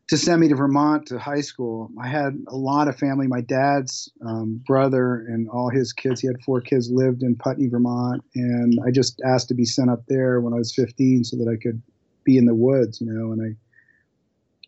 to 0.10 0.18
send 0.18 0.42
me 0.42 0.48
to 0.48 0.56
Vermont 0.56 1.06
to 1.08 1.20
high 1.20 1.42
school. 1.42 1.92
I 2.02 2.08
had 2.08 2.34
a 2.48 2.56
lot 2.56 2.88
of 2.88 2.98
family. 2.98 3.28
My 3.28 3.42
dad's 3.42 4.12
um, 4.26 4.62
brother 4.66 5.24
and 5.28 5.48
all 5.50 5.70
his 5.70 5.94
kids, 5.94 6.20
he 6.20 6.28
had 6.28 6.42
four 6.42 6.62
kids, 6.62 6.90
lived 6.90 7.22
in 7.22 7.36
Putney, 7.36 7.68
Vermont, 7.68 8.24
and 8.34 8.80
I 8.86 8.90
just 8.90 9.22
asked 9.24 9.50
to 9.50 9.54
be 9.54 9.66
sent 9.66 9.92
up 9.92 10.04
there 10.08 10.42
when 10.42 10.54
I 10.54 10.58
was 10.58 10.74
15 10.74 11.26
so 11.26 11.38
that 11.38 11.48
I 11.48 11.62
could 11.62 11.80
be 12.24 12.38
in 12.38 12.46
the 12.46 12.56
woods, 12.56 13.00
you 13.00 13.08
know. 13.12 13.32
And 13.32 13.56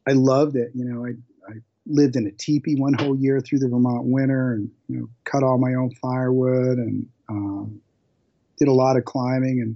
I 0.08 0.10
I 0.10 0.14
loved 0.14 0.56
it, 0.56 0.72
you 0.74 0.86
know. 0.86 1.06
I 1.06 1.12
I 1.52 1.56
lived 1.86 2.16
in 2.16 2.28
a 2.28 2.32
teepee 2.32 2.76
one 2.76 2.94
whole 2.94 3.18
year 3.18 3.42
through 3.42 3.60
the 3.60 3.68
Vermont 3.68 4.06
winter, 4.06 4.54
and 4.54 4.70
you 4.88 5.00
know, 5.00 5.10
cut 5.26 5.44
all 5.44 5.58
my 5.58 5.74
own 5.74 5.92
firewood 5.96 6.78
and 6.78 7.08
um, 7.28 7.82
did 8.62 8.70
a 8.70 8.74
lot 8.86 8.96
of 8.96 9.06
climbing 9.06 9.60
and 9.60 9.76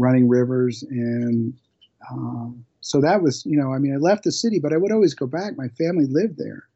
running 0.00 0.28
rivers 0.28 0.82
and 0.90 1.54
um, 2.10 2.64
so 2.80 3.00
that 3.00 3.22
was 3.22 3.46
you 3.46 3.56
know 3.56 3.72
i 3.72 3.78
mean 3.78 3.94
i 3.94 3.98
left 3.98 4.24
the 4.24 4.32
city 4.32 4.58
but 4.58 4.72
i 4.74 4.76
would 4.76 4.90
always 4.92 5.14
go 5.14 5.26
back 5.26 5.56
my 5.56 5.68
family 5.78 6.06
lived 6.06 6.36
there 6.36 6.66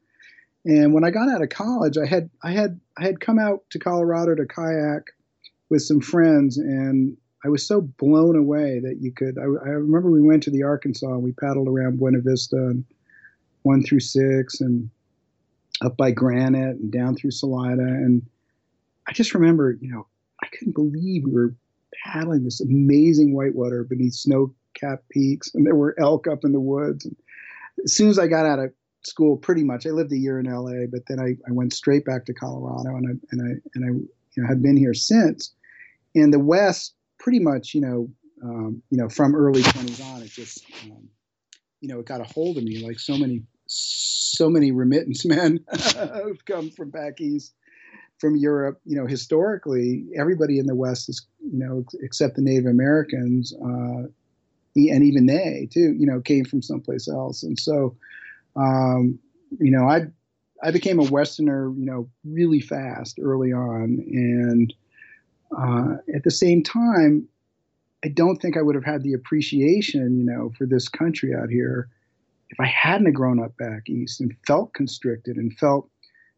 And 0.66 0.92
when 0.94 1.04
I 1.04 1.10
got 1.10 1.28
out 1.28 1.42
of 1.42 1.48
college, 1.50 1.96
I 1.96 2.06
had 2.06 2.28
I 2.42 2.50
had 2.52 2.80
I 2.98 3.04
had 3.04 3.20
come 3.20 3.38
out 3.38 3.62
to 3.70 3.78
Colorado 3.78 4.34
to 4.34 4.46
kayak 4.46 5.04
with 5.70 5.82
some 5.82 6.00
friends, 6.00 6.58
and 6.58 7.16
I 7.44 7.48
was 7.48 7.66
so 7.66 7.82
blown 7.82 8.36
away 8.36 8.80
that 8.80 8.98
you 9.00 9.12
could. 9.12 9.38
I, 9.38 9.42
I 9.42 9.78
remember 9.78 10.10
we 10.10 10.22
went 10.22 10.42
to 10.44 10.50
the 10.50 10.64
Arkansas 10.64 11.06
and 11.14 11.22
we 11.22 11.32
paddled 11.32 11.68
around 11.68 11.98
Buena 11.98 12.20
Vista 12.20 12.56
and 12.56 12.84
one 13.62 13.82
through 13.82 14.00
six 14.00 14.60
and 14.60 14.90
up 15.82 15.96
by 15.96 16.10
Granite 16.10 16.78
and 16.78 16.90
down 16.90 17.14
through 17.14 17.32
Salida. 17.32 17.82
And 17.82 18.22
I 19.08 19.12
just 19.12 19.34
remember, 19.34 19.76
you 19.80 19.90
know, 19.92 20.06
I 20.42 20.46
couldn't 20.48 20.74
believe 20.74 21.24
we 21.24 21.32
were 21.32 21.54
paddling 22.04 22.44
this 22.44 22.60
amazing 22.60 23.34
whitewater 23.34 23.84
beneath 23.84 24.14
snow 24.14 24.54
capped 24.74 25.08
peaks 25.08 25.54
and 25.54 25.66
there 25.66 25.74
were 25.74 25.98
elk 25.98 26.26
up 26.26 26.44
in 26.44 26.52
the 26.52 26.60
woods. 26.60 27.04
And 27.04 27.16
as 27.84 27.94
soon 27.94 28.08
as 28.08 28.18
I 28.18 28.26
got 28.26 28.46
out 28.46 28.58
of 28.58 28.72
school, 29.02 29.36
pretty 29.36 29.64
much, 29.64 29.86
I 29.86 29.90
lived 29.90 30.12
a 30.12 30.18
year 30.18 30.38
in 30.38 30.46
LA, 30.46 30.86
but 30.90 31.02
then 31.08 31.20
I, 31.20 31.36
I 31.48 31.52
went 31.52 31.72
straight 31.72 32.04
back 32.04 32.24
to 32.26 32.34
Colorado 32.34 32.96
and 32.96 33.06
I, 33.06 33.12
and 33.32 33.42
I, 33.42 33.60
and 33.74 33.84
I 33.84 33.88
you 33.88 34.42
know, 34.42 34.48
have 34.48 34.62
been 34.62 34.76
here 34.76 34.94
since. 34.94 35.52
And 36.14 36.32
the 36.32 36.38
West, 36.38 36.94
pretty 37.18 37.38
much, 37.38 37.74
you 37.74 37.80
know, 37.80 38.08
um, 38.42 38.82
you 38.90 38.98
know, 38.98 39.08
from 39.08 39.34
early 39.34 39.62
20s 39.62 40.04
on, 40.04 40.22
it 40.22 40.30
just, 40.30 40.64
um, 40.84 41.08
you 41.80 41.88
know, 41.88 42.00
it 42.00 42.06
got 42.06 42.20
a 42.20 42.24
hold 42.24 42.58
of 42.58 42.64
me 42.64 42.86
like 42.86 42.98
so 42.98 43.16
many 43.16 43.42
so 43.68 44.48
many 44.48 44.70
remittance 44.70 45.24
men 45.24 45.58
who've 46.22 46.44
come 46.44 46.70
from 46.70 46.90
back 46.90 47.20
east 47.20 47.52
from 48.18 48.36
Europe. 48.36 48.80
You 48.84 48.96
know, 48.96 49.06
historically, 49.06 50.06
everybody 50.18 50.58
in 50.58 50.66
the 50.66 50.74
West 50.74 51.08
is, 51.08 51.26
you 51.40 51.58
know, 51.58 51.84
except 52.02 52.36
the 52.36 52.42
Native 52.42 52.66
Americans, 52.66 53.54
uh, 53.62 54.08
and 54.76 55.02
even 55.04 55.26
they 55.26 55.68
too, 55.72 55.94
you 55.98 56.06
know, 56.06 56.20
came 56.20 56.44
from 56.44 56.62
someplace 56.62 57.08
else. 57.08 57.42
And 57.42 57.58
so, 57.58 57.96
um, 58.56 59.18
you 59.58 59.70
know, 59.70 59.88
I 59.88 60.06
I 60.62 60.70
became 60.70 60.98
a 60.98 61.04
Westerner, 61.04 61.72
you 61.76 61.86
know, 61.86 62.08
really 62.24 62.60
fast 62.60 63.18
early 63.22 63.52
on, 63.52 63.98
and 64.12 64.74
uh, 65.56 65.96
at 66.14 66.24
the 66.24 66.30
same 66.30 66.62
time, 66.62 67.28
I 68.04 68.08
don't 68.08 68.36
think 68.36 68.56
I 68.56 68.62
would 68.62 68.74
have 68.74 68.84
had 68.84 69.02
the 69.02 69.14
appreciation, 69.14 70.18
you 70.18 70.24
know, 70.24 70.52
for 70.56 70.66
this 70.66 70.88
country 70.88 71.34
out 71.34 71.50
here 71.50 71.88
if 72.50 72.60
I 72.60 72.66
hadn't 72.66 73.12
grown 73.12 73.42
up 73.42 73.56
back 73.56 73.88
east 73.88 74.20
and 74.20 74.34
felt 74.46 74.72
constricted 74.72 75.36
and 75.36 75.56
felt 75.58 75.88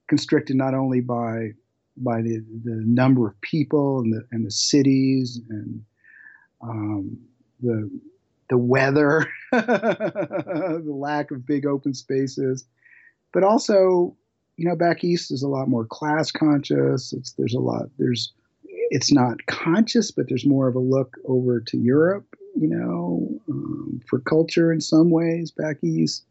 constricted 0.08 0.56
not 0.56 0.75
only 0.75 1.00
by 1.00 1.52
by 2.02 2.23
the, 2.23 2.45
the 2.64 2.83
number 2.85 3.28
of 3.28 3.40
people 3.40 4.00
and 4.00 4.12
the 4.12 4.26
and 4.31 4.47
the 4.47 4.50
cities 4.50 5.40
and 5.49 5.83
um, 6.62 7.19
the 7.61 7.90
the 8.50 8.59
weather, 8.59 9.26
the 9.52 10.83
lack 10.87 11.31
of 11.31 11.47
big 11.47 11.67
open 11.67 11.93
spaces, 11.93 12.64
but 13.33 13.43
also, 13.43 14.17
you 14.57 14.67
know, 14.67 14.75
back 14.75 15.05
east 15.05 15.31
is 15.31 15.43
a 15.43 15.49
lot 15.49 15.69
more 15.69 15.85
class 15.85 16.31
conscious. 16.31 17.12
It's 17.12 17.33
there's 17.33 17.55
a 17.55 17.61
lot 17.61 17.90
there's 17.99 18.33
it's 18.90 19.12
not 19.12 19.45
conscious, 19.47 20.11
but 20.11 20.28
there's 20.28 20.47
more 20.47 20.67
of 20.67 20.75
a 20.75 20.81
look 20.81 21.17
over 21.26 21.61
to 21.61 21.76
Europe 21.76 22.25
you 22.59 22.69
know, 22.69 23.28
um, 23.49 24.00
for 24.09 24.19
culture 24.21 24.73
in 24.73 24.81
some 24.81 25.11
ways 25.11 25.50
back 25.50 25.76
east. 25.83 26.25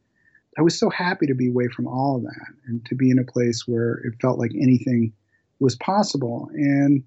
I 0.58 0.62
was 0.62 0.78
so 0.78 0.90
happy 0.90 1.28
to 1.28 1.36
be 1.36 1.50
away 1.50 1.68
from 1.68 1.88
all 1.88 2.18
of 2.18 2.24
that 2.24 2.48
and 2.66 2.84
to 2.88 2.96
be 2.96 3.12
in 3.12 3.20
a 3.20 3.24
place 3.24 3.68
where 3.68 3.96
it 4.04 4.16
felt 4.20 4.40
like 4.40 4.52
anything 4.56 5.14
was 5.60 5.76
possible. 5.76 6.50
And 6.54 7.04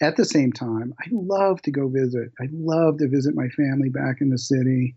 at 0.00 0.16
the 0.16 0.24
same 0.24 0.52
time, 0.52 0.94
I 1.00 1.08
love 1.10 1.60
to 1.62 1.70
go 1.70 1.88
visit. 1.88 2.30
I 2.40 2.48
love 2.52 2.98
to 2.98 3.08
visit 3.08 3.34
my 3.34 3.48
family 3.48 3.88
back 3.88 4.20
in 4.20 4.30
the 4.30 4.38
city. 4.38 4.94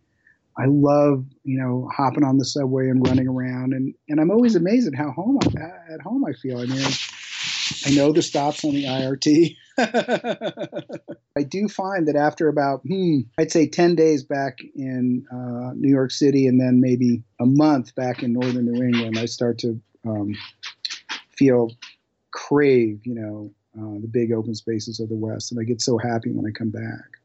I 0.57 0.65
love, 0.65 1.25
you 1.43 1.57
know, 1.59 1.89
hopping 1.95 2.23
on 2.23 2.37
the 2.37 2.45
subway 2.45 2.89
and 2.89 3.05
running 3.07 3.27
around, 3.27 3.73
and 3.73 3.95
and 4.09 4.19
I'm 4.19 4.31
always 4.31 4.55
amazed 4.55 4.87
at 4.87 4.95
how 4.95 5.11
home 5.11 5.39
at 5.57 6.01
home 6.01 6.25
I 6.25 6.33
feel. 6.33 6.59
I 6.59 6.65
mean, 6.65 6.85
I 7.85 7.91
know 7.91 8.11
the 8.11 8.21
stops 8.21 8.63
on 8.63 8.73
the 8.73 8.83
IRT. 8.83 9.55
I 11.37 11.43
do 11.43 11.67
find 11.67 12.07
that 12.07 12.15
after 12.15 12.47
about, 12.47 12.81
hmm, 12.81 13.21
I'd 13.39 13.51
say 13.51 13.67
10 13.67 13.95
days 13.95 14.23
back 14.23 14.59
in 14.75 15.25
uh, 15.31 15.73
New 15.75 15.89
York 15.89 16.11
City 16.11 16.47
and 16.47 16.59
then 16.59 16.81
maybe 16.81 17.23
a 17.39 17.45
month 17.45 17.95
back 17.95 18.21
in 18.21 18.33
northern 18.33 18.65
New 18.65 18.83
England, 18.83 19.17
I 19.17 19.25
start 19.25 19.57
to 19.59 19.79
um, 20.05 20.35
feel 21.37 21.71
crave, 22.31 23.05
you 23.05 23.15
know, 23.15 23.51
uh, 23.77 23.99
the 24.01 24.07
big 24.07 24.31
open 24.31 24.53
spaces 24.53 24.99
of 24.99 25.09
the 25.09 25.15
West. 25.15 25.51
And 25.51 25.59
I 25.59 25.63
get 25.63 25.81
so 25.81 25.97
happy 25.97 26.31
when 26.31 26.45
I 26.45 26.51
come 26.51 26.69
back. 26.69 27.17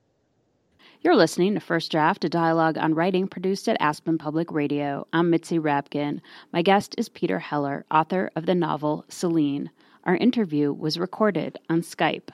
You're 1.02 1.16
listening 1.16 1.54
to 1.54 1.60
First 1.60 1.92
Draft, 1.92 2.25
a 2.25 2.28
dialogue 2.28 2.78
on 2.78 2.94
writing 2.94 3.28
produced 3.28 3.68
at 3.68 3.76
Aspen 3.80 4.18
Public 4.18 4.50
Radio. 4.50 5.06
I'm 5.12 5.30
Mitzi 5.30 5.58
Rapkin. 5.58 6.20
My 6.52 6.62
guest 6.62 6.94
is 6.98 7.08
Peter 7.08 7.38
Heller, 7.38 7.84
author 7.90 8.30
of 8.34 8.46
the 8.46 8.54
novel 8.54 9.04
Celine. 9.08 9.70
Our 10.04 10.16
interview 10.16 10.72
was 10.72 10.98
recorded 10.98 11.58
on 11.68 11.82
Skype. 11.82 12.30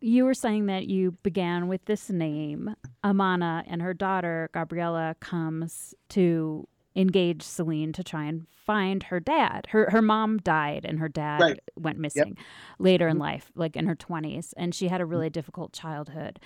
You 0.00 0.24
were 0.24 0.34
saying 0.34 0.66
that 0.66 0.86
you 0.86 1.12
began 1.22 1.66
with 1.66 1.84
this 1.86 2.08
name. 2.08 2.76
Amana 3.02 3.64
and 3.66 3.82
her 3.82 3.94
daughter, 3.94 4.48
Gabriella, 4.52 5.16
comes 5.18 5.94
to 6.10 6.68
engage 6.98 7.42
Celine 7.42 7.92
to 7.94 8.04
try 8.04 8.24
and 8.24 8.46
find 8.50 9.04
her 9.04 9.20
dad. 9.20 9.66
Her 9.70 9.88
her 9.90 10.02
mom 10.02 10.38
died 10.38 10.84
and 10.84 10.98
her 10.98 11.08
dad 11.08 11.40
right. 11.40 11.60
went 11.76 11.98
missing 11.98 12.34
yep. 12.36 12.46
later 12.78 13.08
in 13.08 13.14
mm-hmm. 13.14 13.22
life, 13.22 13.50
like 13.54 13.76
in 13.76 13.86
her 13.86 13.96
20s, 13.96 14.52
and 14.56 14.74
she 14.74 14.88
had 14.88 15.00
a 15.00 15.06
really 15.06 15.30
difficult 15.30 15.72
childhood. 15.72 16.38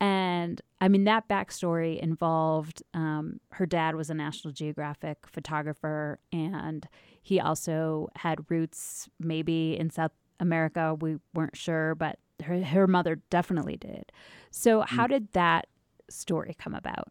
And 0.00 0.60
I 0.80 0.88
mean 0.88 1.04
that 1.04 1.28
backstory 1.28 2.00
involved 2.00 2.82
um, 2.94 3.38
her 3.52 3.66
dad 3.66 3.94
was 3.94 4.10
a 4.10 4.14
National 4.14 4.52
Geographic 4.52 5.18
photographer 5.26 6.18
and 6.32 6.88
he 7.22 7.38
also 7.38 8.08
had 8.16 8.50
roots 8.50 9.08
maybe 9.20 9.78
in 9.78 9.90
South 9.90 10.12
America. 10.40 10.96
We 10.98 11.18
weren't 11.34 11.56
sure, 11.56 11.94
but 11.94 12.18
her, 12.44 12.62
her 12.62 12.86
mother 12.86 13.16
definitely 13.30 13.76
did. 13.76 14.10
So, 14.50 14.80
how 14.80 15.06
mm. 15.06 15.10
did 15.10 15.32
that 15.32 15.66
story 16.08 16.56
come 16.58 16.74
about? 16.74 17.08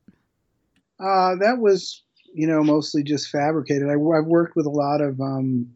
Uh, 0.99 1.35
that 1.35 1.59
was, 1.59 2.03
you 2.37 2.47
know, 2.47 2.63
mostly 2.63 3.03
just 3.03 3.29
fabricated. 3.29 3.87
I, 3.87 3.91
have 3.93 4.25
worked 4.25 4.55
with 4.55 4.65
a 4.65 4.71
lot 4.71 5.01
of 5.01 5.19
um, 5.19 5.67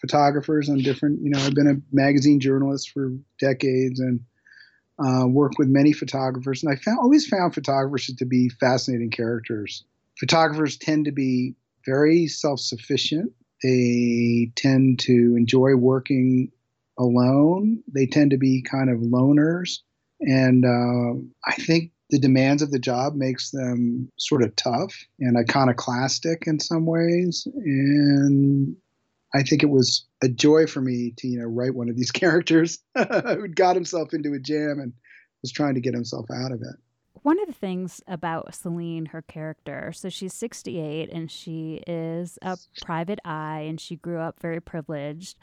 photographers 0.00 0.68
on 0.68 0.78
different, 0.78 1.20
you 1.22 1.30
know, 1.30 1.40
I've 1.40 1.54
been 1.54 1.68
a 1.68 1.94
magazine 1.94 2.40
journalist 2.40 2.90
for 2.90 3.12
decades 3.40 4.00
and 4.00 4.20
uh, 5.04 5.26
worked 5.26 5.56
with 5.58 5.68
many 5.68 5.92
photographers. 5.92 6.62
And 6.62 6.72
I 6.72 6.76
found, 6.76 6.98
always 7.00 7.26
found 7.26 7.54
photographers 7.54 8.06
to 8.14 8.24
be 8.24 8.50
fascinating 8.60 9.10
characters. 9.10 9.84
Photographers 10.18 10.76
tend 10.76 11.06
to 11.06 11.12
be 11.12 11.54
very 11.86 12.26
self 12.26 12.60
sufficient 12.60 13.32
they 13.62 14.52
tend 14.56 15.00
to 15.00 15.34
enjoy 15.36 15.74
working 15.74 16.50
alone. 16.98 17.82
They 17.92 18.06
tend 18.06 18.30
to 18.30 18.38
be 18.38 18.62
kind 18.62 18.90
of 18.90 19.00
loners. 19.00 19.80
And 20.20 20.64
uh, 20.64 21.20
I 21.46 21.54
think 21.56 21.92
the 22.10 22.18
demands 22.18 22.62
of 22.62 22.70
the 22.70 22.78
job 22.78 23.14
makes 23.14 23.50
them 23.50 24.10
sort 24.16 24.42
of 24.42 24.54
tough 24.56 24.94
and 25.18 25.36
iconoclastic 25.36 26.44
in 26.46 26.60
some 26.60 26.86
ways. 26.86 27.46
And 27.54 28.76
I 29.34 29.42
think 29.42 29.62
it 29.62 29.70
was 29.70 30.06
a 30.22 30.28
joy 30.28 30.66
for 30.66 30.80
me 30.80 31.14
to, 31.18 31.28
you 31.28 31.38
know, 31.38 31.46
write 31.46 31.74
one 31.74 31.88
of 31.88 31.96
these 31.96 32.10
characters 32.12 32.78
who 32.94 33.48
got 33.48 33.76
himself 33.76 34.12
into 34.12 34.32
a 34.34 34.38
jam 34.38 34.78
and 34.80 34.92
was 35.42 35.52
trying 35.52 35.74
to 35.74 35.80
get 35.80 35.94
himself 35.94 36.26
out 36.30 36.52
of 36.52 36.60
it 36.60 36.76
one 37.22 37.40
of 37.40 37.46
the 37.46 37.54
things 37.54 38.00
about 38.06 38.54
Celine, 38.54 39.06
her 39.06 39.22
character, 39.22 39.92
so 39.92 40.08
she's 40.08 40.34
68 40.34 41.10
and 41.10 41.30
she 41.30 41.82
is 41.86 42.38
a 42.42 42.56
private 42.82 43.18
eye 43.24 43.64
and 43.68 43.80
she 43.80 43.96
grew 43.96 44.18
up 44.18 44.40
very 44.40 44.60
privileged 44.60 45.36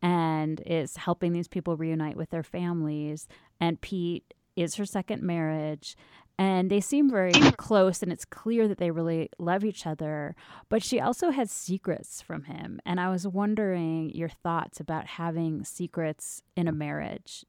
and 0.00 0.62
is 0.64 0.96
helping 0.96 1.32
these 1.32 1.48
people 1.48 1.76
reunite 1.76 2.16
with 2.16 2.30
their 2.30 2.42
families. 2.42 3.28
And 3.60 3.80
Pete 3.80 4.32
is 4.62 4.76
her 4.76 4.84
second 4.84 5.22
marriage. 5.22 5.96
And 6.40 6.70
they 6.70 6.80
seem 6.80 7.10
very 7.10 7.32
close, 7.56 8.00
and 8.00 8.12
it's 8.12 8.24
clear 8.24 8.68
that 8.68 8.78
they 8.78 8.92
really 8.92 9.28
love 9.38 9.64
each 9.64 9.86
other. 9.86 10.36
But 10.68 10.84
she 10.84 11.00
also 11.00 11.30
has 11.30 11.50
secrets 11.50 12.22
from 12.22 12.44
him. 12.44 12.80
And 12.86 13.00
I 13.00 13.10
was 13.10 13.26
wondering 13.26 14.10
your 14.14 14.28
thoughts 14.28 14.78
about 14.78 15.06
having 15.06 15.64
secrets 15.64 16.42
in 16.56 16.68
a 16.68 16.72
marriage, 16.72 17.44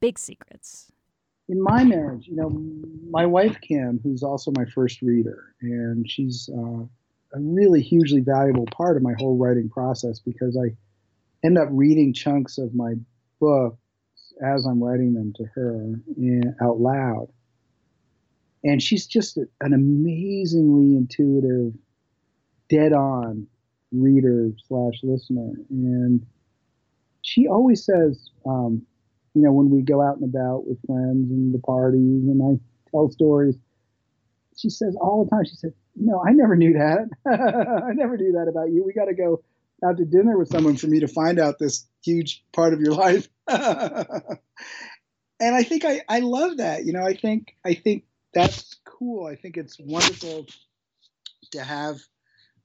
big 0.00 0.18
secrets 0.18 0.92
in 1.48 1.60
my 1.62 1.84
marriage, 1.84 2.26
you 2.26 2.36
know, 2.36 2.48
my 3.10 3.26
wife 3.26 3.60
Kim, 3.60 4.00
who's 4.02 4.22
also 4.22 4.50
my 4.52 4.64
first 4.64 5.02
reader, 5.02 5.54
and 5.60 6.08
she's 6.10 6.48
uh, 6.52 6.82
a 7.34 7.40
really 7.40 7.82
hugely 7.82 8.20
valuable 8.20 8.66
part 8.66 8.96
of 8.96 9.02
my 9.02 9.14
whole 9.18 9.36
writing 9.36 9.68
process 9.68 10.20
because 10.20 10.56
I 10.56 10.74
end 11.46 11.58
up 11.58 11.68
reading 11.70 12.14
chunks 12.14 12.56
of 12.56 12.74
my 12.74 12.94
book 13.40 13.76
as 14.42 14.66
I'm 14.66 14.82
writing 14.82 15.14
them 15.14 15.32
to 15.36 15.44
her 15.54 15.94
in, 16.16 16.54
out 16.62 16.80
loud. 16.80 17.28
And 18.64 18.82
she's 18.82 19.06
just 19.06 19.36
an 19.36 19.72
amazingly 19.72 20.96
intuitive, 20.96 21.74
dead 22.68 22.92
on 22.92 23.46
reader 23.92 24.50
slash 24.66 24.94
listener. 25.02 25.52
And 25.70 26.24
she 27.22 27.46
always 27.46 27.84
says, 27.84 28.30
um, 28.46 28.82
you 29.34 29.42
know, 29.42 29.52
when 29.52 29.70
we 29.70 29.82
go 29.82 30.00
out 30.00 30.16
and 30.16 30.24
about 30.24 30.66
with 30.66 30.78
friends 30.86 31.30
and 31.30 31.52
the 31.52 31.58
parties 31.58 32.00
and 32.28 32.42
I 32.42 32.90
tell 32.90 33.10
stories, 33.10 33.56
she 34.56 34.70
says 34.70 34.96
all 35.00 35.24
the 35.24 35.30
time, 35.30 35.44
she 35.44 35.56
said, 35.56 35.74
no, 35.96 36.22
I 36.26 36.32
never 36.32 36.56
knew 36.56 36.72
that. 36.74 37.08
I 37.26 37.92
never 37.92 38.16
knew 38.16 38.32
that 38.32 38.48
about 38.48 38.70
you. 38.72 38.84
We 38.84 38.92
got 38.92 39.06
to 39.06 39.14
go 39.14 39.42
out 39.84 39.96
to 39.98 40.04
dinner 40.04 40.38
with 40.38 40.48
someone 40.48 40.76
for 40.76 40.86
me 40.86 41.00
to 41.00 41.08
find 41.08 41.38
out 41.38 41.58
this 41.58 41.86
huge 42.02 42.44
part 42.52 42.72
of 42.72 42.80
your 42.80 42.92
life. 42.94 43.28
and 43.48 45.54
I 45.54 45.62
think 45.62 45.84
I, 45.84 46.02
I 46.08 46.20
love 46.20 46.58
that. 46.58 46.84
You 46.84 46.92
know, 46.92 47.04
I 47.04 47.14
think 47.14 47.56
I 47.64 47.74
think 47.74 48.04
that's 48.32 48.76
cool. 48.84 49.26
I 49.26 49.36
think 49.36 49.56
it's 49.56 49.78
wonderful 49.78 50.46
to 51.52 51.62
have. 51.62 52.00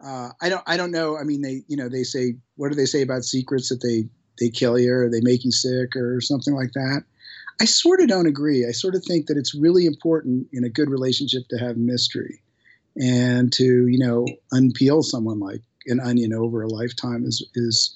Uh, 0.04 0.30
I 0.42 0.50
don't 0.50 0.64
I 0.66 0.78
don't 0.78 0.92
know. 0.92 1.18
I 1.18 1.24
mean, 1.24 1.42
they 1.42 1.64
you 1.68 1.78
know 1.78 1.90
they 1.90 2.04
say 2.04 2.36
what 2.56 2.70
do 2.70 2.76
they 2.76 2.86
say 2.86 3.02
about 3.02 3.24
secrets 3.24 3.70
that 3.70 3.82
they 3.82 4.10
they 4.40 4.50
kill 4.50 4.80
you 4.80 4.94
or 4.94 5.10
they 5.10 5.22
make 5.22 5.44
you 5.44 5.52
sick 5.52 5.96
or 5.96 6.22
something 6.22 6.56
like 6.56 6.72
that. 6.74 7.04
I 7.62 7.66
sort 7.66 8.00
of 8.00 8.08
don't 8.08 8.28
agree. 8.28 8.66
I 8.66 8.72
sort 8.72 8.96
of 8.96 9.04
think 9.04 9.28
that 9.28 9.38
it's 9.38 9.54
really 9.54 9.86
important 9.86 10.48
in 10.54 10.64
a 10.64 10.70
good 10.70 10.90
relationship 10.90 11.44
to 11.50 11.58
have 11.58 11.76
mystery 11.76 12.42
and 12.96 13.52
to, 13.54 13.88
you 13.88 14.00
know, 14.00 14.26
unpeel 14.54 15.04
someone 15.04 15.40
like 15.40 15.62
an 15.89 16.00
onion 16.00 16.34
over 16.34 16.62
a 16.62 16.67
lifetime 16.67 17.25
is 17.25 17.46
is 17.55 17.96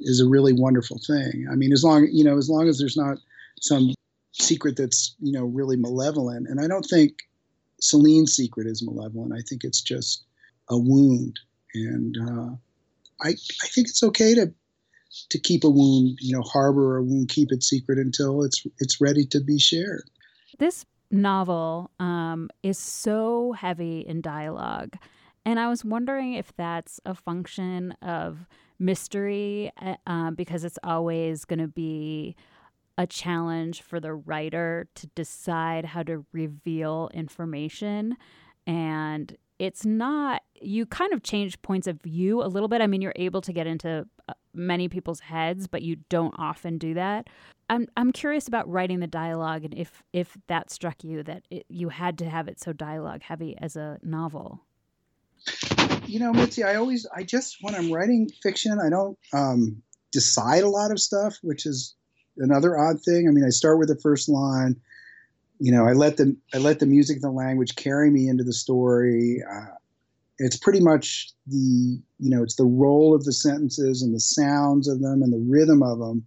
is 0.00 0.20
a 0.20 0.28
really 0.28 0.52
wonderful 0.52 0.98
thing. 1.06 1.46
I 1.50 1.54
mean, 1.54 1.72
as 1.72 1.84
long, 1.84 2.08
you 2.10 2.24
know, 2.24 2.36
as 2.36 2.48
long 2.48 2.68
as 2.68 2.78
there's 2.78 2.96
not 2.96 3.18
some 3.60 3.94
secret 4.32 4.76
that's, 4.76 5.14
you 5.20 5.32
know, 5.32 5.44
really 5.44 5.76
malevolent. 5.76 6.48
And 6.48 6.60
I 6.60 6.66
don't 6.66 6.82
think 6.84 7.12
Celine's 7.80 8.34
secret 8.34 8.66
is 8.66 8.82
malevolent. 8.82 9.32
I 9.32 9.42
think 9.48 9.64
it's 9.64 9.80
just 9.80 10.24
a 10.68 10.76
wound. 10.76 11.38
And 11.74 12.16
uh, 12.20 12.56
I, 13.22 13.28
I 13.28 13.66
think 13.68 13.88
it's 13.88 14.02
okay 14.02 14.34
to 14.34 14.52
to 15.30 15.38
keep 15.38 15.62
a 15.62 15.70
wound, 15.70 16.18
you 16.20 16.34
know, 16.34 16.42
harbor 16.42 16.96
a 16.96 17.02
wound, 17.02 17.28
keep 17.28 17.52
it 17.52 17.62
secret 17.62 17.98
until 17.98 18.42
it's 18.42 18.66
it's 18.78 19.00
ready 19.00 19.24
to 19.26 19.40
be 19.40 19.58
shared. 19.58 20.10
This 20.58 20.84
novel 21.10 21.90
um, 22.00 22.50
is 22.62 22.78
so 22.78 23.52
heavy 23.52 24.00
in 24.00 24.20
dialogue, 24.20 24.96
and 25.44 25.60
I 25.60 25.68
was 25.68 25.84
wondering 25.84 26.34
if 26.34 26.52
that's 26.56 27.00
a 27.04 27.14
function 27.14 27.92
of 28.02 28.46
mystery, 28.78 29.72
uh, 30.06 30.30
because 30.30 30.64
it's 30.64 30.78
always 30.82 31.44
going 31.44 31.58
to 31.58 31.68
be 31.68 32.36
a 32.96 33.06
challenge 33.06 33.82
for 33.82 34.00
the 34.00 34.14
writer 34.14 34.86
to 34.94 35.06
decide 35.08 35.84
how 35.84 36.02
to 36.04 36.24
reveal 36.32 37.10
information. 37.12 38.16
And 38.66 39.36
it's 39.58 39.84
not 39.84 40.42
you 40.60 40.86
kind 40.86 41.12
of 41.12 41.22
change 41.22 41.60
points 41.62 41.86
of 41.86 42.00
view 42.02 42.42
a 42.42 42.46
little 42.46 42.68
bit. 42.68 42.80
I 42.80 42.86
mean 42.86 43.02
you're 43.02 43.12
able 43.16 43.40
to 43.42 43.52
get 43.52 43.66
into 43.66 44.06
uh, 44.28 44.32
many 44.52 44.88
people's 44.88 45.20
heads 45.20 45.66
but 45.66 45.82
you 45.82 45.96
don't 46.08 46.34
often 46.38 46.78
do 46.78 46.94
that. 46.94 47.28
I'm 47.70 47.86
i'm 47.96 48.12
curious 48.12 48.46
about 48.46 48.68
writing 48.68 49.00
the 49.00 49.06
dialogue 49.06 49.64
and 49.64 49.74
if 49.74 50.02
if 50.12 50.36
that 50.48 50.70
struck 50.70 51.02
you 51.02 51.22
that 51.22 51.44
it, 51.50 51.64
you 51.68 51.88
had 51.88 52.18
to 52.18 52.28
have 52.28 52.48
it 52.48 52.60
so 52.60 52.72
dialogue 52.72 53.22
heavy 53.22 53.56
as 53.58 53.76
a 53.76 53.98
novel 54.02 54.60
you 56.06 56.18
know 56.18 56.32
mitzi 56.32 56.62
i 56.62 56.74
always 56.74 57.06
i 57.14 57.22
just 57.22 57.56
when 57.60 57.74
i'm 57.74 57.92
writing 57.92 58.28
fiction 58.42 58.78
i 58.84 58.88
don't 58.88 59.18
um, 59.32 59.82
decide 60.12 60.62
a 60.62 60.68
lot 60.68 60.90
of 60.90 61.00
stuff 61.00 61.36
which 61.42 61.66
is 61.66 61.94
another 62.38 62.78
odd 62.78 63.00
thing 63.02 63.26
i 63.28 63.32
mean 63.32 63.44
i 63.44 63.50
start 63.50 63.78
with 63.78 63.88
the 63.88 63.98
first 64.02 64.28
line 64.28 64.76
you 65.58 65.72
know, 65.72 65.86
I 65.86 65.92
let 65.92 66.16
the 66.16 66.36
I 66.52 66.58
let 66.58 66.80
the 66.80 66.86
music 66.86 67.16
and 67.16 67.22
the 67.22 67.30
language 67.30 67.76
carry 67.76 68.10
me 68.10 68.28
into 68.28 68.44
the 68.44 68.52
story. 68.52 69.42
Uh, 69.48 69.74
it's 70.38 70.56
pretty 70.56 70.80
much 70.80 71.30
the 71.46 72.00
you 72.18 72.30
know 72.30 72.42
it's 72.42 72.56
the 72.56 72.64
role 72.64 73.14
of 73.14 73.24
the 73.24 73.32
sentences 73.32 74.02
and 74.02 74.14
the 74.14 74.20
sounds 74.20 74.88
of 74.88 75.00
them 75.00 75.22
and 75.22 75.32
the 75.32 75.44
rhythm 75.48 75.82
of 75.82 75.98
them 75.98 76.26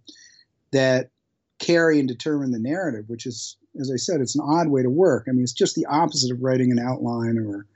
that 0.72 1.10
carry 1.58 1.98
and 1.98 2.08
determine 2.08 2.52
the 2.52 2.58
narrative, 2.58 3.04
which 3.08 3.26
is, 3.26 3.56
as 3.80 3.90
I 3.92 3.96
said, 3.96 4.20
it's 4.20 4.36
an 4.36 4.44
odd 4.44 4.68
way 4.68 4.82
to 4.82 4.90
work. 4.90 5.26
I 5.28 5.32
mean, 5.32 5.42
it's 5.42 5.52
just 5.52 5.74
the 5.74 5.86
opposite 5.86 6.32
of 6.32 6.42
writing 6.42 6.70
an 6.70 6.78
outline 6.78 7.36
or, 7.38 7.66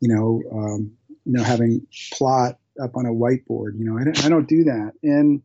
you 0.00 0.14
know, 0.14 0.42
um, 0.52 0.92
you 1.24 1.32
know, 1.32 1.42
having 1.42 1.86
plot 2.12 2.58
up 2.82 2.96
on 2.96 3.06
a 3.06 3.10
whiteboard. 3.10 3.78
You 3.78 3.84
know, 3.84 3.98
I 3.98 4.04
don't, 4.04 4.24
I 4.24 4.28
don't 4.28 4.48
do 4.48 4.64
that. 4.64 4.92
And 5.02 5.42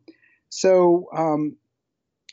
so, 0.48 1.06
um, 1.16 1.56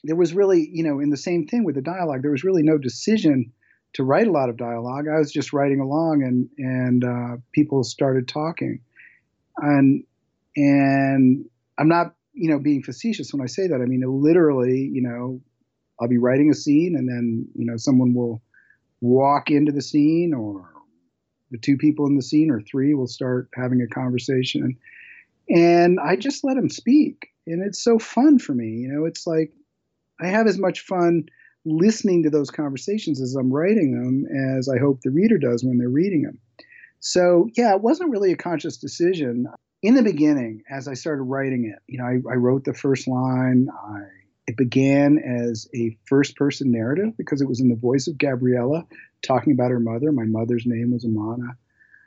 there 0.03 0.15
was 0.15 0.33
really, 0.33 0.69
you 0.71 0.83
know, 0.83 0.99
in 0.99 1.09
the 1.09 1.17
same 1.17 1.47
thing 1.47 1.63
with 1.63 1.75
the 1.75 1.81
dialogue, 1.81 2.21
there 2.21 2.31
was 2.31 2.43
really 2.43 2.63
no 2.63 2.77
decision 2.77 3.51
to 3.93 4.03
write 4.03 4.27
a 4.27 4.31
lot 4.31 4.49
of 4.49 4.57
dialogue. 4.57 5.05
I 5.07 5.17
was 5.17 5.31
just 5.31 5.53
writing 5.53 5.79
along, 5.79 6.23
and 6.23 6.49
and 6.57 7.03
uh, 7.03 7.37
people 7.51 7.83
started 7.83 8.27
talking, 8.27 8.81
and 9.57 10.03
and 10.55 11.45
I'm 11.77 11.87
not, 11.87 12.15
you 12.33 12.49
know, 12.49 12.59
being 12.59 12.83
facetious 12.83 13.33
when 13.33 13.41
I 13.41 13.47
say 13.47 13.67
that. 13.67 13.81
I 13.81 13.85
mean, 13.85 14.03
literally, 14.05 14.89
you 14.93 15.01
know, 15.01 15.41
I'll 15.99 16.07
be 16.07 16.17
writing 16.17 16.49
a 16.49 16.55
scene, 16.55 16.95
and 16.97 17.07
then 17.07 17.47
you 17.55 17.65
know, 17.65 17.77
someone 17.77 18.13
will 18.13 18.41
walk 19.01 19.49
into 19.49 19.71
the 19.71 19.81
scene, 19.81 20.33
or 20.33 20.69
the 21.51 21.57
two 21.57 21.77
people 21.77 22.05
in 22.07 22.15
the 22.15 22.21
scene, 22.21 22.51
or 22.51 22.61
three, 22.61 22.93
will 22.93 23.07
start 23.07 23.49
having 23.55 23.81
a 23.81 23.93
conversation, 23.93 24.77
and 25.49 25.99
I 25.99 26.15
just 26.15 26.43
let 26.43 26.55
them 26.55 26.69
speak, 26.69 27.29
and 27.47 27.63
it's 27.65 27.83
so 27.83 27.99
fun 27.99 28.39
for 28.39 28.53
me. 28.53 28.67
You 28.67 28.89
know, 28.89 29.05
it's 29.05 29.25
like 29.25 29.51
I 30.21 30.27
have 30.27 30.47
as 30.47 30.57
much 30.57 30.81
fun 30.81 31.25
listening 31.65 32.23
to 32.23 32.29
those 32.29 32.49
conversations 32.49 33.21
as 33.21 33.35
I'm 33.35 33.51
writing 33.51 33.91
them 33.91 34.25
as 34.57 34.69
I 34.69 34.79
hope 34.79 35.01
the 35.01 35.11
reader 35.11 35.37
does 35.37 35.63
when 35.63 35.77
they're 35.77 35.89
reading 35.89 36.23
them. 36.23 36.39
So, 36.99 37.49
yeah, 37.55 37.73
it 37.75 37.81
wasn't 37.81 38.11
really 38.11 38.31
a 38.31 38.37
conscious 38.37 38.77
decision. 38.77 39.47
In 39.81 39.95
the 39.95 40.03
beginning, 40.03 40.63
as 40.69 40.87
I 40.87 40.93
started 40.93 41.23
writing 41.23 41.71
it, 41.73 41.81
you 41.87 41.97
know, 41.99 42.05
I, 42.05 42.33
I 42.33 42.35
wrote 42.35 42.65
the 42.65 42.73
first 42.73 43.07
line. 43.07 43.69
I, 43.71 44.01
it 44.49 44.57
began 44.57 45.19
as 45.19 45.67
a 45.75 45.95
first 46.07 46.35
person 46.35 46.71
narrative 46.71 47.15
because 47.15 47.39
it 47.39 47.47
was 47.47 47.59
in 47.59 47.69
the 47.69 47.75
voice 47.75 48.07
of 48.07 48.17
Gabriella 48.17 48.83
talking 49.21 49.53
about 49.53 49.69
her 49.69 49.79
mother. 49.79 50.11
My 50.11 50.25
mother's 50.25 50.63
name 50.65 50.91
was 50.91 51.05
Amana. 51.05 51.55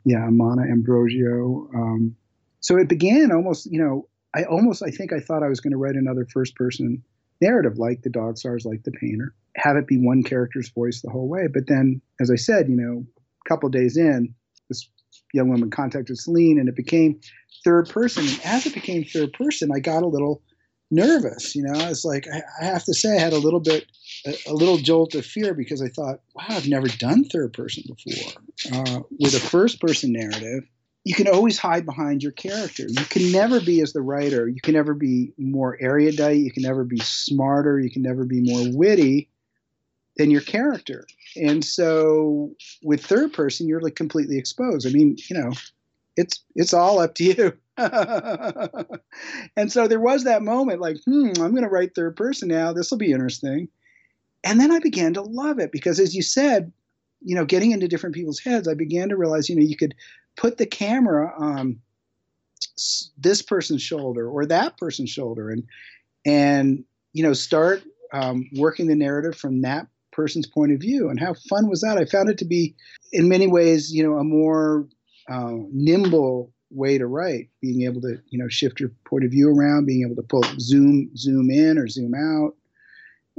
Yeah, 0.05 0.27
Amana 0.27 0.63
Ambrosio. 0.63 1.69
Um, 1.73 2.17
so 2.59 2.79
it 2.79 2.89
began 2.89 3.31
almost, 3.31 3.67
you 3.67 3.81
know, 3.81 4.09
I 4.35 4.43
almost, 4.43 4.83
I 4.83 4.91
think 4.91 5.13
I 5.13 5.21
thought 5.21 5.45
I 5.45 5.49
was 5.49 5.61
going 5.61 5.71
to 5.71 5.77
write 5.77 5.95
another 5.95 6.27
first 6.27 6.57
person 6.57 7.05
narrative 7.41 7.79
like 7.79 8.03
the 8.03 8.11
dog 8.11 8.37
stars 8.39 8.65
like 8.65 8.83
the 8.83 8.93
painter 8.93 9.35
have 9.57 9.77
it 9.77 9.87
be 9.87 9.99
one 9.99 10.23
character's 10.23 10.69
voice 10.71 11.01
the 11.03 11.11
whole 11.11 11.29
way 11.29 11.49
but 11.53 11.67
then 11.67 12.01
as 12.21 12.31
i 12.31 12.37
said 12.37 12.69
you 12.69 12.77
know 12.77 13.05
a 13.45 13.49
couple 13.49 13.69
days 13.69 13.97
in 13.97 14.33
this 14.69 14.89
young 15.35 15.49
woman 15.49 15.69
contacted 15.69 16.17
celine 16.17 16.61
and 16.61 16.69
it 16.69 16.77
became 16.77 17.19
third 17.65 17.89
person 17.89 18.25
and 18.25 18.41
as 18.45 18.65
it 18.65 18.73
became 18.73 19.03
third 19.03 19.33
person 19.33 19.73
i 19.75 19.81
got 19.81 20.05
a 20.05 20.07
little 20.07 20.41
nervous 20.93 21.57
you 21.57 21.63
know 21.63 21.73
i 21.81 21.89
was 21.89 22.05
like 22.05 22.27
i, 22.61 22.65
have 22.65 22.85
to 22.85 22.95
say 22.95 23.17
i 23.17 23.21
had 23.21 23.33
a 23.33 23.39
little 23.39 23.61
bit 23.61 23.87
a, 24.27 24.35
a, 24.49 24.53
little 24.53 24.77
jolt 24.77 25.15
of 25.15 25.25
fear 25.25 25.55
because 25.55 25.83
i 25.83 25.89
thought 25.89 26.21
wow 26.35 26.45
i've 26.51 26.69
never 26.69 26.87
done 26.89 27.25
third 27.25 27.53
person 27.53 27.83
before 27.89 28.33
uh, 28.73 29.01
with 29.19 29.35
a 29.35 29.41
first 29.41 29.81
person 29.81 30.13
narrative 30.13 30.65
you 31.05 31.15
can 31.15 31.27
always 31.27 31.59
hide 31.59 31.85
behind 31.85 32.23
your 32.23 32.33
character. 32.33 32.85
You 32.89 33.05
can 33.07 33.33
never 33.33 33.61
be 33.61 33.81
as 33.81 33.93
the 33.93 34.03
writer. 34.03 34.47
You 34.47 34.61
can 34.61 34.75
never 34.75 34.95
be 34.95 35.33
more 35.37 35.77
erudite. 35.81 36.39
You 36.39 36.53
can 36.53 36.63
never 36.63 36.85
be 36.85 37.01
smarter. 37.01 37.81
You 37.81 37.91
can 37.91 38.03
never 38.03 38.25
be 38.25 38.41
more 38.41 38.65
witty 38.73 39.29
than 40.17 40.31
your 40.31 40.43
character. 40.43 41.07
And 41.37 41.65
so 41.65 42.53
with 42.83 43.05
third 43.05 43.33
person, 43.33 43.67
you're 43.67 43.81
like 43.81 43.97
completely 43.97 44.39
exposed. 44.39 44.87
I 44.87 44.91
mean, 44.91 45.17
you 45.29 45.37
know, 45.37 45.53
it's 46.17 46.45
it's 46.55 46.75
all 46.75 47.01
up 47.01 47.15
to 47.17 47.25
you. 47.25 47.53
and 49.57 49.73
so 49.73 49.89
there 49.89 50.01
was 50.01 50.25
that 50.25 50.43
moment 50.43 50.81
like, 50.81 50.99
hmm, 51.05 51.29
I'm 51.39 51.53
going 51.53 51.63
to 51.63 51.69
write 51.69 51.95
third 51.95 52.17
person 52.17 52.49
now. 52.49 52.73
This 52.73 52.91
will 52.91 52.99
be 52.99 53.13
interesting. 53.13 53.69
And 54.45 54.61
then 54.61 54.73
I 54.73 54.79
began 54.79 55.15
to 55.15 55.23
love 55.23 55.59
it 55.59 55.73
because, 55.73 56.01
as 56.01 56.15
you 56.15 56.23
said, 56.23 56.73
you 57.21 57.35
know, 57.35 57.45
getting 57.45 57.71
into 57.71 57.89
different 57.89 58.15
people's 58.15 58.41
heads, 58.41 58.67
I 58.69 58.75
began 58.75 59.09
to 59.09 59.17
realize, 59.17 59.49
you 59.49 59.57
know, 59.57 59.63
you 59.63 59.77
could 59.77 59.95
put 60.37 60.59
the 60.59 60.67
camera 60.67 61.33
on 61.39 61.81
this 63.19 63.43
person's 63.43 63.83
shoulder 63.83 64.29
or 64.29 64.47
that 64.47 64.77
person's 64.79 65.11
shoulder 65.11 65.51
and 65.51 65.65
and 66.25 66.85
you 67.13 67.23
know 67.23 67.33
start 67.33 67.83
um, 68.13 68.49
working 68.57 68.87
the 68.87 68.95
narrative 68.95 69.37
from 69.37 69.63
that 69.63 69.87
person's 70.13 70.47
point 70.47 70.73
of 70.73 70.81
view 70.81 71.09
and 71.09 71.19
how 71.19 71.35
fun 71.49 71.69
was 71.69 71.81
that 71.81 71.99
i 71.99 72.05
found 72.05 72.29
it 72.29 72.39
to 72.39 72.45
be 72.45 72.75
in 73.13 73.29
many 73.29 73.47
ways 73.47 73.93
you 73.93 74.03
know 74.03 74.19
a 74.19 74.25
more 74.25 74.87
uh, 75.29 75.55
nimble 75.73 76.53
way 76.75 76.99
to 76.99 77.07
write 77.07 77.49
being 77.61 77.83
able 77.83 78.01
to 78.01 78.19
you 78.29 78.39
know 78.39 78.49
shift 78.49 78.81
your 78.81 78.91
point 79.05 79.25
of 79.25 79.31
view 79.31 79.49
around 79.49 79.87
being 79.87 80.05
able 80.05 80.17
to 80.17 80.27
pull 80.29 80.43
zoom 80.59 81.11
zoom 81.17 81.51
in 81.51 81.79
or 81.79 81.87
zoom 81.87 82.15
out 82.15 82.55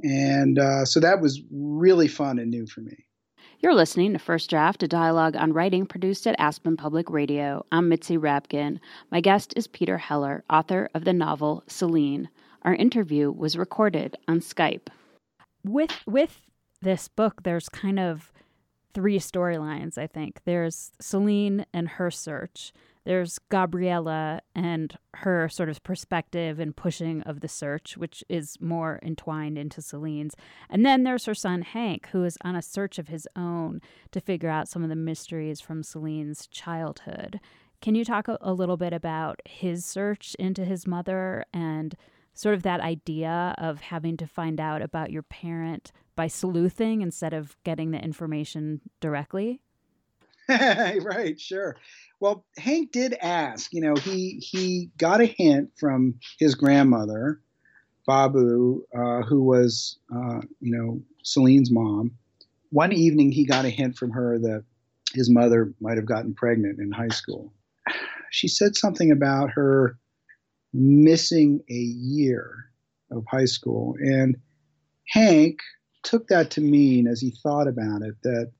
and 0.03 0.57
uh, 0.57 0.83
so 0.85 0.99
that 0.99 1.21
was 1.21 1.41
really 1.51 2.07
fun 2.07 2.39
and 2.39 2.49
new 2.49 2.65
for 2.65 2.81
me 2.81 3.05
you're 3.59 3.73
listening 3.73 4.11
to 4.11 4.19
First 4.19 4.49
Draft, 4.49 4.83
a 4.83 4.89
dialogue 4.89 5.37
on 5.37 5.53
writing 5.53 5.85
produced 5.85 6.27
at 6.27 6.35
Aspen 6.37 6.75
Public 6.75 7.09
Radio. 7.09 7.65
I'm 7.71 7.87
Mitzi 7.87 8.17
Rapkin. 8.17 8.79
My 9.09 9.21
guest 9.21 9.53
is 9.55 9.67
Peter 9.67 9.97
Heller, 9.97 10.43
author 10.49 10.89
of 10.93 11.05
the 11.05 11.13
novel 11.13 11.63
Celine. 11.67 12.27
Our 12.63 12.75
interview 12.75 13.31
was 13.31 13.57
recorded 13.57 14.17
on 14.27 14.41
Skype. 14.41 14.89
With 15.63 15.97
with 16.05 16.41
this 16.81 17.07
book, 17.07 17.43
there's 17.43 17.69
kind 17.69 18.01
of 18.01 18.33
three 18.93 19.17
storylines, 19.17 19.97
I 19.97 20.07
think. 20.07 20.41
There's 20.43 20.91
Celine 20.99 21.65
and 21.73 21.87
her 21.87 22.11
search 22.11 22.73
there's 23.05 23.39
Gabriella 23.49 24.41
and 24.55 24.97
her 25.15 25.49
sort 25.49 25.69
of 25.69 25.83
perspective 25.83 26.59
and 26.59 26.75
pushing 26.75 27.21
of 27.23 27.41
the 27.41 27.47
search, 27.47 27.97
which 27.97 28.23
is 28.29 28.57
more 28.61 28.99
entwined 29.03 29.57
into 29.57 29.81
Celine's. 29.81 30.35
And 30.69 30.85
then 30.85 31.03
there's 31.03 31.25
her 31.25 31.35
son 31.35 31.61
Hank, 31.61 32.07
who 32.11 32.23
is 32.23 32.37
on 32.43 32.55
a 32.55 32.61
search 32.61 32.97
of 32.99 33.09
his 33.09 33.27
own 33.35 33.81
to 34.11 34.21
figure 34.21 34.49
out 34.49 34.69
some 34.69 34.83
of 34.83 34.89
the 34.89 34.95
mysteries 34.95 35.59
from 35.59 35.83
Celine's 35.83 36.47
childhood. 36.47 37.39
Can 37.81 37.95
you 37.95 38.05
talk 38.05 38.29
a, 38.29 38.37
a 38.39 38.53
little 38.53 38.77
bit 38.77 38.93
about 38.93 39.41
his 39.45 39.85
search 39.85 40.35
into 40.39 40.63
his 40.63 40.87
mother 40.87 41.43
and 41.53 41.95
sort 42.33 42.55
of 42.55 42.63
that 42.63 42.79
idea 42.79 43.53
of 43.57 43.81
having 43.81 44.17
to 44.17 44.25
find 44.25 44.59
out 44.59 44.81
about 44.81 45.11
your 45.11 45.23
parent 45.23 45.91
by 46.15 46.27
sleuthing 46.27 47.01
instead 47.01 47.33
of 47.33 47.57
getting 47.63 47.91
the 47.91 48.01
information 48.01 48.79
directly? 49.01 49.61
right, 50.49 51.39
sure. 51.39 51.77
Well, 52.19 52.45
Hank 52.57 52.91
did 52.91 53.15
ask. 53.21 53.73
You 53.73 53.81
know, 53.81 53.95
he 53.95 54.39
he 54.39 54.89
got 54.97 55.21
a 55.21 55.25
hint 55.25 55.71
from 55.79 56.15
his 56.39 56.55
grandmother, 56.55 57.41
Babu, 58.07 58.83
uh, 58.95 59.21
who 59.21 59.43
was 59.43 59.97
uh, 60.13 60.41
you 60.59 60.75
know 60.75 61.01
Celine's 61.23 61.71
mom. 61.71 62.11
One 62.71 62.91
evening, 62.91 63.31
he 63.31 63.45
got 63.45 63.65
a 63.65 63.69
hint 63.69 63.97
from 63.97 64.11
her 64.11 64.39
that 64.39 64.63
his 65.13 65.29
mother 65.29 65.73
might 65.79 65.97
have 65.97 66.07
gotten 66.07 66.33
pregnant 66.33 66.79
in 66.79 66.91
high 66.91 67.09
school. 67.09 67.53
She 68.31 68.47
said 68.47 68.75
something 68.75 69.11
about 69.11 69.51
her 69.51 69.97
missing 70.73 71.61
a 71.69 71.73
year 71.73 72.71
of 73.11 73.23
high 73.29 73.45
school, 73.45 73.95
and 73.99 74.35
Hank 75.09 75.59
took 76.03 76.27
that 76.27 76.51
to 76.51 76.61
mean, 76.61 77.07
as 77.07 77.21
he 77.21 77.31
thought 77.43 77.67
about 77.67 78.01
it, 78.01 78.15
that 78.23 78.51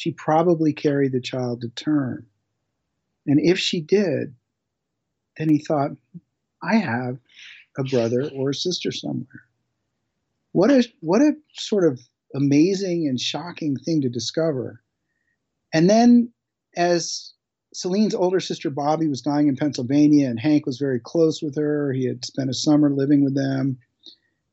she 0.00 0.12
probably 0.12 0.72
carried 0.72 1.12
the 1.12 1.20
child 1.20 1.60
to 1.60 1.68
term. 1.68 2.24
And 3.26 3.38
if 3.38 3.58
she 3.58 3.82
did, 3.82 4.34
then 5.36 5.50
he 5.50 5.58
thought, 5.58 5.90
I 6.62 6.76
have 6.76 7.18
a 7.76 7.84
brother 7.84 8.30
or 8.34 8.48
a 8.48 8.54
sister 8.54 8.92
somewhere. 8.92 9.44
What 10.52 10.70
a 10.70 10.88
what 11.00 11.20
a 11.20 11.34
sort 11.52 11.84
of 11.84 12.00
amazing 12.34 13.08
and 13.08 13.20
shocking 13.20 13.76
thing 13.76 14.00
to 14.00 14.08
discover. 14.08 14.80
And 15.74 15.90
then 15.90 16.32
as 16.78 17.34
Celine's 17.74 18.14
older 18.14 18.40
sister 18.40 18.70
Bobby 18.70 19.06
was 19.06 19.20
dying 19.20 19.48
in 19.48 19.56
Pennsylvania 19.56 20.30
and 20.30 20.40
Hank 20.40 20.64
was 20.64 20.78
very 20.78 20.98
close 20.98 21.42
with 21.42 21.56
her, 21.56 21.92
he 21.92 22.06
had 22.06 22.24
spent 22.24 22.48
a 22.48 22.54
summer 22.54 22.88
living 22.88 23.22
with 23.22 23.34
them. 23.34 23.76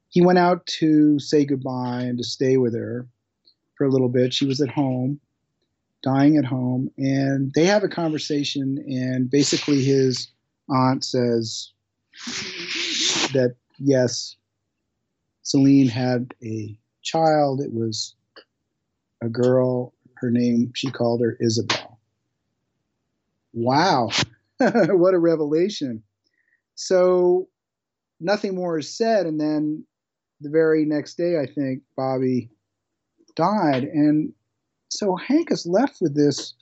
He 0.09 0.19
went 0.19 0.39
out 0.39 0.65
to 0.79 1.19
say 1.19 1.45
goodbye 1.45 2.01
and 2.01 2.17
to 2.17 2.25
stay 2.25 2.57
with 2.57 2.75
her 2.75 3.07
for 3.75 3.85
a 3.85 3.89
little 3.89 4.09
bit. 4.09 4.33
She 4.33 4.45
was 4.45 4.59
at 4.59 4.67
home 4.67 5.21
dying 6.03 6.37
at 6.37 6.45
home, 6.45 6.89
and 6.97 7.51
they 7.53 7.65
have 7.65 7.83
a 7.83 7.89
conversation, 7.89 8.83
and 8.87 9.29
basically 9.29 9.83
his 9.83 10.29
aunt 10.69 11.03
says 11.03 11.71
that 13.33 13.55
yes, 13.79 14.35
Celine 15.43 15.87
had 15.87 16.33
a 16.43 16.77
child. 17.03 17.61
It 17.61 17.73
was 17.73 18.15
a 19.21 19.29
girl. 19.29 19.93
Her 20.15 20.31
name, 20.31 20.71
she 20.75 20.89
called 20.91 21.21
her 21.21 21.37
Isabel. 21.39 21.99
Wow, 23.53 24.09
what 24.57 25.13
a 25.13 25.19
revelation. 25.19 26.03
So 26.75 27.47
nothing 28.19 28.55
more 28.55 28.79
is 28.79 28.95
said. 28.95 29.25
And 29.25 29.39
then 29.39 29.85
the 30.41 30.49
very 30.49 30.85
next 30.85 31.15
day, 31.15 31.39
I 31.39 31.45
think 31.45 31.81
Bobby 31.95 32.49
died. 33.35 33.83
And 33.83 34.33
so 34.89 35.15
Hank 35.15 35.51
is 35.51 35.65
left 35.65 36.01
with 36.01 36.15
this 36.15 36.53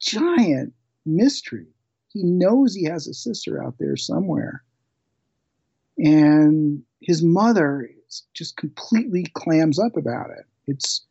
giant 0.00 0.72
mystery. 1.04 1.66
He 2.12 2.22
knows 2.22 2.74
he 2.74 2.84
has 2.84 3.06
a 3.06 3.14
sister 3.14 3.62
out 3.62 3.76
there 3.78 3.96
somewhere. 3.96 4.62
And 5.98 6.82
his 7.00 7.22
mother 7.22 7.90
just 8.34 8.56
completely 8.56 9.26
clams 9.34 9.78
up 9.78 9.96
about 9.96 10.30
it. 10.30 10.44
It's 10.66 11.04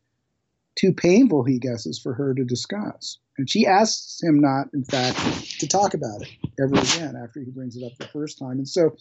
too 0.76 0.94
painful, 0.94 1.44
he 1.44 1.58
guesses, 1.58 2.00
for 2.00 2.14
her 2.14 2.34
to 2.34 2.44
discuss. 2.44 3.18
And 3.38 3.50
she 3.50 3.66
asks 3.66 4.22
him 4.22 4.40
not, 4.40 4.68
in 4.74 4.84
fact, 4.84 5.18
to 5.60 5.68
talk 5.68 5.94
about 5.94 6.22
it 6.22 6.30
ever 6.60 6.76
again 6.76 7.16
after 7.22 7.40
he 7.40 7.52
brings 7.52 7.76
it 7.76 7.84
up 7.84 7.98
the 7.98 8.08
first 8.08 8.38
time. 8.38 8.58
And 8.58 8.68
so 8.68 8.96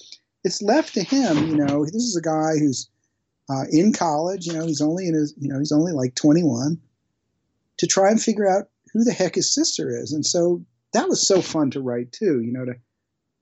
it's 0.45 0.63
left 0.63 0.95
to 0.95 1.03
him, 1.03 1.49
you 1.49 1.57
know, 1.57 1.85
this 1.85 1.95
is 1.95 2.17
a 2.17 2.23
guy 2.23 2.59
who's 2.59 2.89
uh, 3.51 3.65
in 3.71 3.93
college, 3.93 4.47
you 4.47 4.55
know, 4.55 4.67
he's 4.67 4.81
only 4.81 5.07
in 5.07 5.15
his, 5.15 5.35
you 5.39 5.49
know, 5.49 5.59
he's 5.59 5.73
only 5.73 5.93
like 5.93 6.15
21 6.15 6.81
to 7.79 7.87
try 7.87 8.11
and 8.11 8.23
figure 8.23 8.49
out 8.49 8.69
who 8.93 9.05
the 9.05 9.13
heck 9.13 9.35
his 9.35 9.55
sister 9.55 9.91
is. 9.91 10.13
And 10.13 10.25
so 10.25 10.65
that 10.93 11.09
was 11.09 11.27
so 11.27 11.41
fun 11.41 11.71
to 11.73 11.81
write 11.81 12.13
too, 12.13 12.41
you 12.41 12.53
know, 12.53 12.65
to 12.65 12.75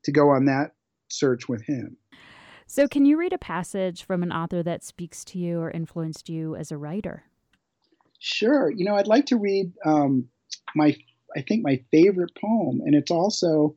to 0.05 0.13
go 0.13 0.31
on 0.31 0.47
that 0.47 0.73
search 1.09 1.49
with 1.49 1.63
him. 1.63 1.97
So 2.67 2.89
can 2.89 3.05
you 3.05 3.19
read 3.19 3.33
a 3.33 3.39
passage 3.39 4.03
from 4.03 4.23
an 4.23 4.33
author 4.33 4.63
that 4.63 4.83
speaks 4.83 5.25
to 5.27 5.39
you 5.39 5.61
or 5.61 5.71
influenced 5.71 6.29
you 6.29 6.57
as 6.57 6.73
a 6.73 6.79
writer? 6.79 7.25
Sure. 8.19 8.71
You 8.71 8.85
know, 8.85 8.97
I'd 8.97 9.07
like 9.07 9.27
to 9.27 9.37
read 9.37 9.73
um, 9.85 10.29
my 10.75 10.97
I 11.37 11.43
think 11.43 11.63
my 11.63 11.83
favorite 11.91 12.33
poem, 12.41 12.81
and 12.85 12.95
it's 12.95 13.11
also 13.11 13.77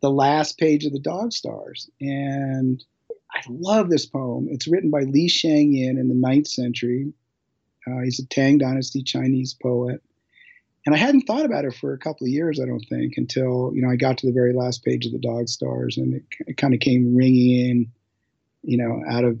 the 0.00 0.10
last 0.10 0.58
page 0.58 0.84
of 0.84 0.92
the 0.92 1.00
Dog 1.00 1.32
Stars. 1.32 1.90
And 2.00 2.82
I 3.32 3.40
love 3.48 3.90
this 3.90 4.06
poem. 4.06 4.48
It's 4.50 4.68
written 4.68 4.90
by 4.90 5.00
Li 5.00 5.28
Shangyin 5.28 5.98
in 5.98 6.08
the 6.08 6.14
ninth 6.14 6.48
century. 6.48 7.12
Uh, 7.86 8.00
he's 8.02 8.20
a 8.20 8.26
Tang 8.26 8.58
Dynasty 8.58 9.02
Chinese 9.02 9.54
poet. 9.54 10.02
And 10.86 10.94
I 10.94 10.98
hadn't 10.98 11.22
thought 11.22 11.46
about 11.46 11.64
it 11.64 11.74
for 11.74 11.94
a 11.94 11.98
couple 11.98 12.26
of 12.26 12.30
years, 12.30 12.60
I 12.60 12.66
don't 12.66 12.84
think, 12.90 13.14
until 13.16 13.72
you 13.74 13.80
know 13.80 13.88
I 13.90 13.96
got 13.96 14.18
to 14.18 14.26
the 14.26 14.34
very 14.34 14.52
last 14.52 14.84
page 14.84 15.06
of 15.06 15.12
the 15.12 15.18
Dog 15.18 15.48
Stars, 15.48 15.96
and 15.96 16.14
it, 16.14 16.24
it 16.46 16.56
kind 16.58 16.74
of 16.74 16.80
came 16.80 17.16
ringing 17.16 17.70
in, 17.70 17.92
you 18.62 18.76
know, 18.76 19.02
out 19.08 19.24
of 19.24 19.38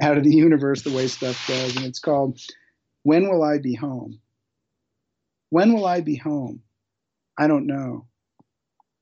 out 0.00 0.18
of 0.18 0.24
the 0.24 0.34
universe 0.34 0.82
the 0.82 0.90
way 0.90 1.06
stuff 1.06 1.46
does. 1.46 1.76
And 1.76 1.86
it's 1.86 2.00
called 2.00 2.40
"When 3.04 3.28
Will 3.28 3.44
I 3.44 3.58
Be 3.58 3.74
Home." 3.74 4.18
When 5.50 5.72
will 5.72 5.86
I 5.86 6.00
be 6.00 6.16
home? 6.16 6.62
I 7.38 7.46
don't 7.46 7.66
know. 7.66 8.06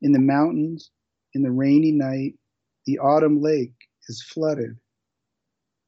In 0.03 0.13
the 0.13 0.21
mountains, 0.21 0.91
in 1.33 1.43
the 1.43 1.51
rainy 1.51 1.93
night, 1.93 2.35
the 2.85 2.99
autumn 2.99 3.41
lake 3.41 3.73
is 4.09 4.23
flooded. 4.23 4.77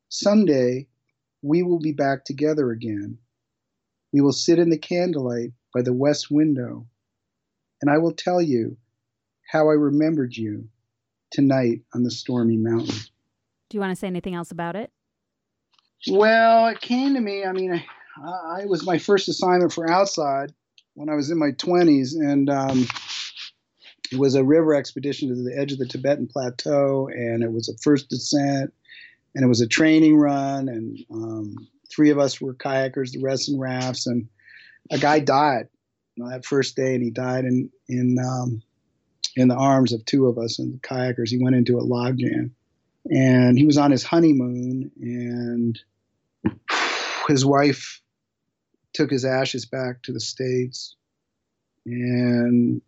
Someday 0.08 0.86
we 1.46 1.62
will 1.62 1.78
be 1.78 1.92
back 1.92 2.24
together 2.24 2.70
again. 2.70 3.18
We 4.12 4.20
will 4.20 4.32
sit 4.32 4.58
in 4.58 4.70
the 4.70 4.78
candlelight 4.78 5.52
by 5.72 5.82
the 5.82 5.92
west 5.92 6.30
window, 6.30 6.86
and 7.80 7.90
I 7.90 7.98
will 7.98 8.12
tell 8.12 8.42
you 8.42 8.76
how 9.50 9.68
I 9.70 9.74
remembered 9.74 10.36
you 10.36 10.68
tonight 11.30 11.82
on 11.94 12.02
the 12.02 12.10
stormy 12.10 12.56
mountain. 12.56 12.96
Do 13.68 13.76
you 13.76 13.80
want 13.80 13.92
to 13.92 13.96
say 13.96 14.06
anything 14.06 14.34
else 14.34 14.50
about 14.50 14.76
it? 14.76 14.90
Well, 16.08 16.68
it 16.68 16.80
came 16.80 17.14
to 17.14 17.20
me. 17.20 17.44
I 17.44 17.52
mean, 17.52 17.72
I, 18.24 18.62
I 18.62 18.66
was 18.66 18.84
my 18.84 18.98
first 18.98 19.28
assignment 19.28 19.72
for 19.72 19.90
Outside 19.90 20.52
when 20.94 21.08
I 21.08 21.14
was 21.14 21.30
in 21.30 21.38
my 21.38 21.50
20s, 21.50 22.14
and 22.14 22.50
um, 22.50 22.86
it 24.10 24.18
was 24.18 24.34
a 24.34 24.44
river 24.44 24.74
expedition 24.74 25.28
to 25.28 25.34
the 25.34 25.56
edge 25.56 25.72
of 25.72 25.78
the 25.78 25.86
Tibetan 25.86 26.26
Plateau, 26.26 27.08
and 27.08 27.42
it 27.42 27.52
was 27.52 27.68
a 27.68 27.76
first 27.78 28.08
descent 28.08 28.72
and 29.36 29.44
it 29.44 29.48
was 29.48 29.60
a 29.60 29.68
training 29.68 30.16
run, 30.16 30.66
and 30.68 30.98
um, 31.12 31.68
three 31.94 32.08
of 32.08 32.18
us 32.18 32.40
were 32.40 32.54
kayakers, 32.54 33.12
the 33.12 33.20
rest 33.22 33.50
in 33.50 33.60
rafts, 33.60 34.06
and 34.06 34.28
a 34.90 34.96
guy 34.96 35.20
died 35.20 35.68
that 36.16 36.46
first 36.46 36.74
day, 36.74 36.94
and 36.94 37.04
he 37.04 37.10
died 37.10 37.44
in 37.44 37.70
in 37.86 38.16
um, 38.18 38.62
in 39.36 39.48
the 39.48 39.54
arms 39.54 39.92
of 39.92 40.02
two 40.06 40.26
of 40.26 40.38
us 40.38 40.58
and 40.58 40.72
the 40.72 40.78
kayakers. 40.78 41.28
He 41.28 41.38
went 41.38 41.54
into 41.54 41.78
a 41.78 41.84
log 41.84 42.16
jam, 42.16 42.54
and 43.04 43.58
he 43.58 43.66
was 43.66 43.76
on 43.76 43.90
his 43.90 44.02
honeymoon, 44.02 44.90
and 45.02 45.78
his 47.28 47.44
wife 47.44 48.00
took 48.94 49.10
his 49.10 49.26
ashes 49.26 49.66
back 49.66 50.02
to 50.04 50.14
the 50.14 50.20
states, 50.20 50.96
and 51.84 52.80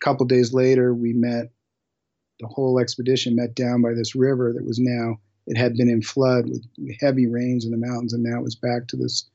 a 0.00 0.04
couple 0.04 0.24
days 0.24 0.54
later, 0.54 0.94
we 0.94 1.12
met. 1.12 1.50
The 2.38 2.46
whole 2.46 2.78
expedition 2.78 3.36
met 3.36 3.54
down 3.54 3.82
by 3.82 3.92
this 3.92 4.14
river 4.14 4.54
that 4.54 4.64
was 4.64 4.78
now 4.78 5.18
it 5.50 5.56
had 5.56 5.74
been 5.74 5.88
in 5.88 6.00
flood 6.00 6.48
with 6.48 6.64
heavy 7.00 7.26
rains 7.26 7.64
in 7.64 7.72
the 7.72 7.76
mountains, 7.76 8.12
and 8.12 8.22
now 8.22 8.38
it 8.38 8.44
was 8.44 8.54
back 8.54 8.86
to 8.86 8.96
this, 8.96 9.28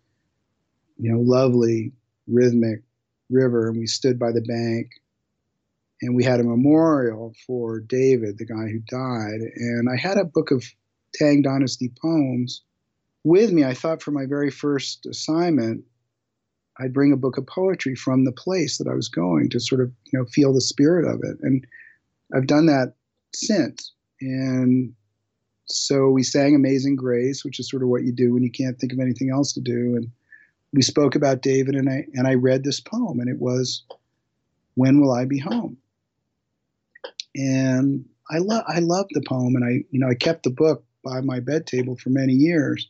you 0.98 1.12
know, 1.12 1.20
lovely 1.20 1.92
rhythmic 2.26 2.84
river. 3.30 3.68
And 3.68 3.78
we 3.78 3.86
stood 3.86 4.18
by 4.18 4.32
the 4.32 4.40
bank, 4.40 4.92
and 6.02 6.16
we 6.16 6.24
had 6.24 6.40
a 6.40 6.46
memorial 6.46 7.34
for 7.46 7.82
David, 7.82 8.38
the 8.38 8.46
guy 8.46 8.70
who 8.70 8.80
died. 8.88 9.42
And 9.58 9.90
I 9.90 9.98
had 9.98 10.18
a 10.18 10.24
book 10.24 10.52
of 10.52 10.64
Tang 11.14 11.42
Dynasty 11.42 11.92
poems 12.02 12.62
with 13.26 13.52
me. 13.52 13.66
I 13.66 13.74
thought 13.74 14.02
for 14.02 14.12
my 14.12 14.26
very 14.26 14.52
first 14.52 15.06
assignment, 15.06 15.84
I'd 16.80 16.94
bring 16.94 17.12
a 17.12 17.18
book 17.18 17.38
of 17.38 17.46
poetry 17.46 17.96
from 17.96 18.24
the 18.24 18.32
place 18.32 18.78
that 18.78 18.88
I 18.88 18.94
was 18.94 19.10
going 19.10 19.50
to 19.50 19.60
sort 19.60 19.82
of, 19.82 19.92
you 20.14 20.20
know, 20.20 20.26
feel 20.26 20.54
the 20.54 20.62
spirit 20.62 21.06
of 21.06 21.20
it. 21.24 21.38
And 21.42 21.68
I've 22.34 22.48
done 22.48 22.68
that 22.68 22.94
since. 23.34 23.92
And 24.22 24.94
so 25.68 26.10
we 26.10 26.24
sang 26.24 26.56
Amazing 26.56 26.96
Grace, 26.96 27.44
which 27.44 27.60
is 27.60 27.70
sort 27.70 27.84
of 27.84 27.90
what 27.90 28.04
you 28.04 28.12
do 28.12 28.34
when 28.34 28.44
you 28.44 28.52
can't 28.52 28.80
think 28.80 28.94
of 28.94 29.00
anything 29.00 29.32
else 29.32 29.54
to 29.54 29.62
do. 29.62 29.96
And 29.96 30.10
we 30.74 30.82
spoke 30.82 31.16
about 31.16 31.42
David, 31.42 31.76
and 31.76 31.90
I 31.90 32.06
and 32.14 32.28
I 32.28 32.36
read 32.36 32.64
this 32.64 32.80
poem, 32.80 33.20
and 33.20 33.30
it 33.30 33.40
was, 33.40 33.84
"When 34.76 35.02
will 35.02 35.12
I 35.12 35.26
be 35.26 35.40
home?" 35.40 35.78
And 37.36 38.06
I 38.30 38.38
love 38.38 38.64
I 38.68 38.80
loved 38.80 39.12
the 39.14 39.24
poem, 39.28 39.56
and 39.56 39.66
I 39.66 39.84
you 39.92 40.00
know 40.00 40.10
I 40.10 40.16
kept 40.16 40.44
the 40.44 40.50
book 40.50 40.84
by 41.04 41.22
my 41.22 41.40
bed 41.40 41.66
table 41.66 41.96
for 41.96 42.10
many 42.10 42.34
years. 42.34 42.88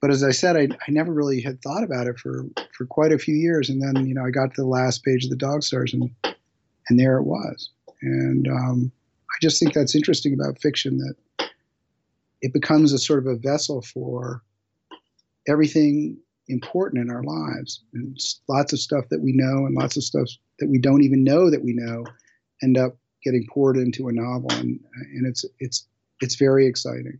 But 0.00 0.10
as 0.10 0.22
I 0.22 0.30
said, 0.30 0.56
I, 0.56 0.68
I 0.86 0.90
never 0.90 1.12
really 1.12 1.40
had 1.40 1.60
thought 1.60 1.82
about 1.82 2.06
it 2.06 2.18
for 2.18 2.44
for 2.72 2.86
quite 2.86 3.12
a 3.12 3.18
few 3.18 3.34
years, 3.34 3.68
and 3.68 3.82
then 3.82 4.06
you 4.06 4.14
know 4.14 4.24
I 4.24 4.30
got 4.30 4.54
to 4.54 4.62
the 4.62 4.68
last 4.68 5.04
page 5.04 5.24
of 5.24 5.30
the 5.30 5.36
Dog 5.36 5.62
Stars, 5.64 5.92
and 5.92 6.10
and 6.88 7.00
there 7.00 7.18
it 7.18 7.24
was. 7.24 7.70
And 8.00 8.46
um, 8.46 8.92
I 9.30 9.36
just 9.42 9.58
think 9.58 9.74
that's 9.74 9.96
interesting 9.96 10.32
about 10.32 10.60
fiction 10.60 10.98
that 10.98 11.14
it 12.40 12.52
becomes 12.52 12.92
a 12.92 12.98
sort 12.98 13.18
of 13.18 13.26
a 13.26 13.36
vessel 13.36 13.82
for 13.82 14.42
everything 15.48 16.18
important 16.48 17.02
in 17.02 17.10
our 17.10 17.22
lives. 17.22 17.82
And 17.92 18.16
lots 18.48 18.72
of 18.72 18.78
stuff 18.78 19.04
that 19.10 19.20
we 19.20 19.32
know 19.34 19.66
and 19.66 19.74
lots 19.74 19.96
of 19.96 20.04
stuff 20.04 20.28
that 20.58 20.68
we 20.68 20.78
don't 20.78 21.02
even 21.02 21.24
know 21.24 21.50
that 21.50 21.62
we 21.62 21.72
know 21.74 22.04
end 22.62 22.78
up 22.78 22.96
getting 23.24 23.46
poured 23.52 23.76
into 23.76 24.08
a 24.08 24.12
novel, 24.12 24.50
and 24.52 24.80
and 25.14 25.26
it's 25.26 25.44
it's 25.58 25.86
it's 26.20 26.36
very 26.36 26.66
exciting. 26.66 27.18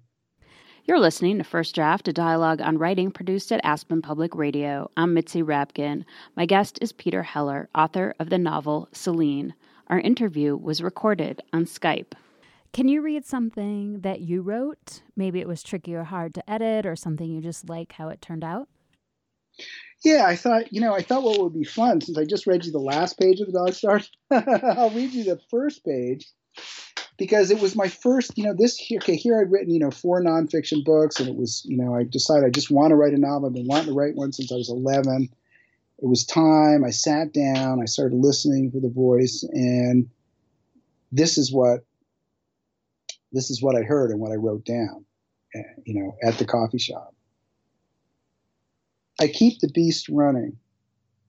You're 0.84 1.00
listening 1.00 1.36
to 1.36 1.44
First 1.44 1.74
Draft, 1.74 2.08
a 2.08 2.14
dialogue 2.14 2.62
on 2.62 2.78
writing 2.78 3.10
produced 3.10 3.52
at 3.52 3.60
Aspen 3.62 4.00
Public 4.00 4.34
Radio. 4.34 4.90
I'm 4.96 5.12
Mitzi 5.12 5.42
Rapkin. 5.42 6.04
My 6.34 6.46
guest 6.46 6.78
is 6.80 6.92
Peter 6.92 7.22
Heller, 7.22 7.68
author 7.74 8.14
of 8.18 8.30
the 8.30 8.38
novel 8.38 8.88
Celine. 8.92 9.54
Our 9.88 10.00
interview 10.00 10.56
was 10.56 10.82
recorded 10.82 11.42
on 11.52 11.66
Skype. 11.66 12.12
Can 12.72 12.88
you 12.88 13.00
read 13.02 13.24
something 13.24 14.00
that 14.00 14.20
you 14.20 14.42
wrote? 14.42 15.02
Maybe 15.16 15.40
it 15.40 15.48
was 15.48 15.62
tricky 15.62 15.94
or 15.94 16.04
hard 16.04 16.34
to 16.34 16.50
edit, 16.50 16.86
or 16.86 16.96
something 16.96 17.30
you 17.30 17.40
just 17.40 17.68
like 17.68 17.92
how 17.92 18.08
it 18.08 18.20
turned 18.20 18.44
out? 18.44 18.68
Yeah, 20.04 20.24
I 20.26 20.36
thought, 20.36 20.72
you 20.72 20.80
know, 20.80 20.94
I 20.94 21.02
thought 21.02 21.24
what 21.24 21.40
would 21.40 21.54
be 21.54 21.64
fun 21.64 22.00
since 22.00 22.16
I 22.16 22.24
just 22.24 22.46
read 22.46 22.64
you 22.64 22.70
the 22.70 22.78
last 22.78 23.18
page 23.18 23.40
of 23.40 23.46
the 23.46 23.52
Dog 23.52 23.72
Stars, 23.72 24.10
I'll 24.30 24.90
read 24.90 25.12
you 25.12 25.24
the 25.24 25.40
first 25.50 25.84
page 25.84 26.26
because 27.16 27.50
it 27.50 27.60
was 27.60 27.74
my 27.74 27.88
first, 27.88 28.38
you 28.38 28.44
know, 28.44 28.54
this 28.56 28.76
here, 28.76 28.98
okay, 28.98 29.16
here 29.16 29.40
I'd 29.40 29.50
written, 29.50 29.74
you 29.74 29.80
know, 29.80 29.90
four 29.90 30.22
nonfiction 30.22 30.84
books 30.84 31.18
and 31.18 31.28
it 31.28 31.34
was, 31.34 31.64
you 31.64 31.76
know, 31.76 31.96
I 31.96 32.04
decided 32.04 32.44
I 32.44 32.50
just 32.50 32.70
want 32.70 32.90
to 32.90 32.94
write 32.94 33.12
a 33.12 33.18
novel. 33.18 33.48
I've 33.48 33.54
been 33.54 33.66
wanting 33.66 33.88
to 33.88 33.94
write 33.94 34.14
one 34.14 34.32
since 34.32 34.52
I 34.52 34.54
was 34.54 34.70
11. 34.70 35.28
It 36.00 36.06
was 36.06 36.24
time. 36.24 36.84
I 36.84 36.90
sat 36.90 37.32
down, 37.32 37.82
I 37.82 37.86
started 37.86 38.14
listening 38.14 38.70
for 38.70 38.78
the 38.78 38.88
voice, 38.88 39.42
and 39.50 40.08
this 41.10 41.38
is 41.38 41.52
what 41.52 41.84
this 43.32 43.50
is 43.50 43.62
what 43.62 43.76
I 43.76 43.82
heard 43.82 44.10
and 44.10 44.20
what 44.20 44.32
I 44.32 44.36
wrote 44.36 44.64
down, 44.64 45.04
eh, 45.54 45.62
you 45.84 45.94
know, 45.94 46.16
at 46.22 46.38
the 46.38 46.44
coffee 46.44 46.78
shop. 46.78 47.14
I 49.20 49.28
keep 49.28 49.60
the 49.60 49.70
beast 49.70 50.08
running. 50.08 50.58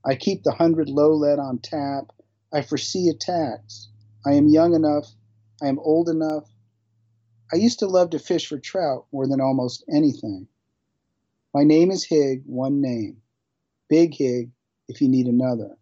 I 0.05 0.15
keep 0.15 0.43
the 0.43 0.51
hundred 0.51 0.89
low 0.89 1.13
lead 1.13 1.39
on 1.39 1.59
tap. 1.59 2.11
I 2.53 2.61
foresee 2.61 3.09
attacks. 3.09 3.89
I 4.25 4.33
am 4.33 4.47
young 4.47 4.73
enough. 4.73 5.07
I 5.61 5.67
am 5.67 5.79
old 5.79 6.09
enough. 6.09 6.45
I 7.51 7.57
used 7.57 7.79
to 7.79 7.87
love 7.87 8.11
to 8.11 8.19
fish 8.19 8.47
for 8.47 8.59
trout 8.59 9.07
more 9.11 9.27
than 9.27 9.41
almost 9.41 9.83
anything. 9.93 10.47
My 11.53 11.63
name 11.63 11.89
is 11.89 12.03
Hig, 12.03 12.43
one 12.45 12.79
name. 12.79 13.17
Big 13.89 14.13
Hig, 14.15 14.51
if 14.87 15.01
you 15.01 15.09
need 15.09 15.25
another. 15.25 15.75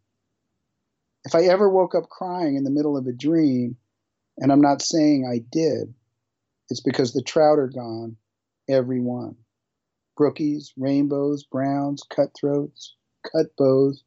If 1.26 1.36
I 1.36 1.44
ever 1.44 1.70
woke 1.70 1.94
up 1.94 2.10
crying 2.10 2.56
in 2.56 2.64
the 2.64 2.72
middle 2.72 2.96
of 2.96 3.06
a 3.06 3.12
dream, 3.12 3.76
and 4.38 4.52
I'm 4.52 4.62
not 4.62 4.82
saying 4.82 5.28
I 5.30 5.40
did, 5.52 5.94
it's 6.70 6.82
because 6.82 7.14
the 7.14 7.24
trout 7.24 7.60
are 7.60 7.70
gone, 7.70 8.18
every 8.70 9.00
one 9.00 9.36
brookies, 10.18 10.72
rainbows, 10.76 11.44
browns, 11.44 12.02
cutthroats, 12.10 12.96
cut 13.32 13.56
bows, 13.56 14.04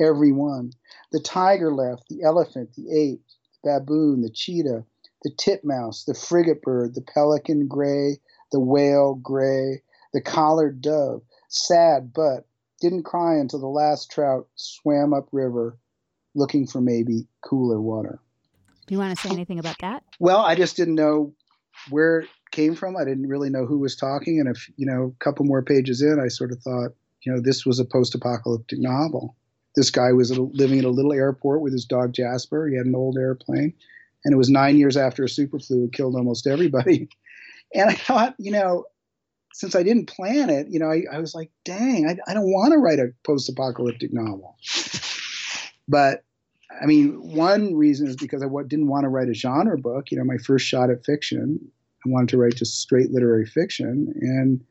every 0.00 0.32
one. 0.32 0.72
The 1.12 1.20
tiger 1.20 1.72
left, 1.72 2.08
the 2.08 2.22
elephant, 2.22 2.74
the 2.74 2.90
ape, 2.90 3.22
the 3.62 3.80
baboon, 3.80 4.22
the 4.22 4.30
cheetah, 4.30 4.84
the 5.22 5.30
titmouse, 5.38 6.04
the 6.04 6.14
frigate 6.14 6.62
bird, 6.62 6.94
the 6.94 7.00
pelican 7.00 7.68
gray, 7.68 8.18
the 8.52 8.60
whale 8.60 9.14
gray, 9.14 9.82
the 10.12 10.20
collared 10.20 10.80
dove, 10.80 11.22
sad 11.48 12.12
but 12.12 12.46
didn't 12.80 13.04
cry 13.04 13.36
until 13.36 13.60
the 13.60 13.66
last 13.66 14.10
trout 14.10 14.48
swam 14.56 15.12
upriver 15.14 15.78
looking 16.34 16.66
for 16.66 16.80
maybe 16.80 17.26
cooler 17.42 17.80
water. 17.80 18.20
Do 18.86 18.94
you 18.94 18.98
want 18.98 19.16
to 19.16 19.22
say 19.22 19.32
anything 19.32 19.58
about 19.58 19.78
that? 19.80 20.04
Well, 20.20 20.38
I 20.38 20.54
just 20.54 20.76
didn't 20.76 20.94
know 20.94 21.34
where 21.90 22.20
it 22.20 22.28
came 22.50 22.74
from. 22.74 22.96
I 22.96 23.04
didn't 23.04 23.28
really 23.28 23.50
know 23.50 23.66
who 23.66 23.78
was 23.78 23.96
talking. 23.96 24.40
And 24.40 24.48
if, 24.48 24.70
you 24.76 24.86
know, 24.86 25.14
a 25.18 25.24
couple 25.24 25.44
more 25.44 25.62
pages 25.62 26.02
in, 26.02 26.20
I 26.20 26.28
sort 26.28 26.52
of 26.52 26.60
thought, 26.60 26.90
you 27.22 27.32
know, 27.32 27.40
this 27.40 27.66
was 27.66 27.78
a 27.78 27.84
post 27.84 28.14
apocalyptic 28.14 28.78
novel. 28.78 29.36
This 29.74 29.90
guy 29.90 30.12
was 30.12 30.36
living 30.36 30.78
in 30.78 30.84
a 30.84 30.90
little 30.90 31.12
airport 31.12 31.60
with 31.60 31.72
his 31.72 31.84
dog 31.84 32.12
Jasper. 32.12 32.68
He 32.68 32.76
had 32.76 32.86
an 32.86 32.94
old 32.94 33.18
airplane. 33.18 33.74
And 34.24 34.32
it 34.32 34.38
was 34.38 34.48
nine 34.48 34.78
years 34.78 34.96
after 34.96 35.24
a 35.24 35.28
super 35.28 35.58
flu 35.58 35.82
had 35.82 35.92
killed 35.92 36.16
almost 36.16 36.46
everybody. 36.46 37.08
And 37.74 37.90
I 37.90 37.94
thought, 37.94 38.36
you 38.38 38.52
know, 38.52 38.84
since 39.52 39.74
I 39.74 39.82
didn't 39.82 40.06
plan 40.06 40.50
it, 40.50 40.68
you 40.68 40.78
know, 40.78 40.86
I, 40.86 41.02
I 41.12 41.18
was 41.18 41.34
like, 41.34 41.50
dang, 41.64 42.06
I, 42.06 42.16
I 42.30 42.32
don't 42.32 42.52
want 42.52 42.72
to 42.72 42.78
write 42.78 43.00
a 43.00 43.12
post 43.24 43.48
apocalyptic 43.48 44.12
novel. 44.12 44.56
But 45.88 46.24
I 46.70 46.86
mean, 46.86 47.14
one 47.20 47.74
reason 47.74 48.06
is 48.08 48.16
because 48.16 48.42
I 48.42 48.46
didn't 48.66 48.88
want 48.88 49.04
to 49.04 49.08
write 49.08 49.28
a 49.28 49.34
genre 49.34 49.78
book. 49.78 50.10
You 50.10 50.18
know, 50.18 50.24
my 50.24 50.38
first 50.38 50.66
shot 50.66 50.90
at 50.90 51.04
fiction, 51.04 51.60
I 52.04 52.08
wanted 52.08 52.30
to 52.30 52.38
write 52.38 52.56
just 52.56 52.80
straight 52.80 53.10
literary 53.10 53.46
fiction. 53.46 54.12
And 54.20 54.64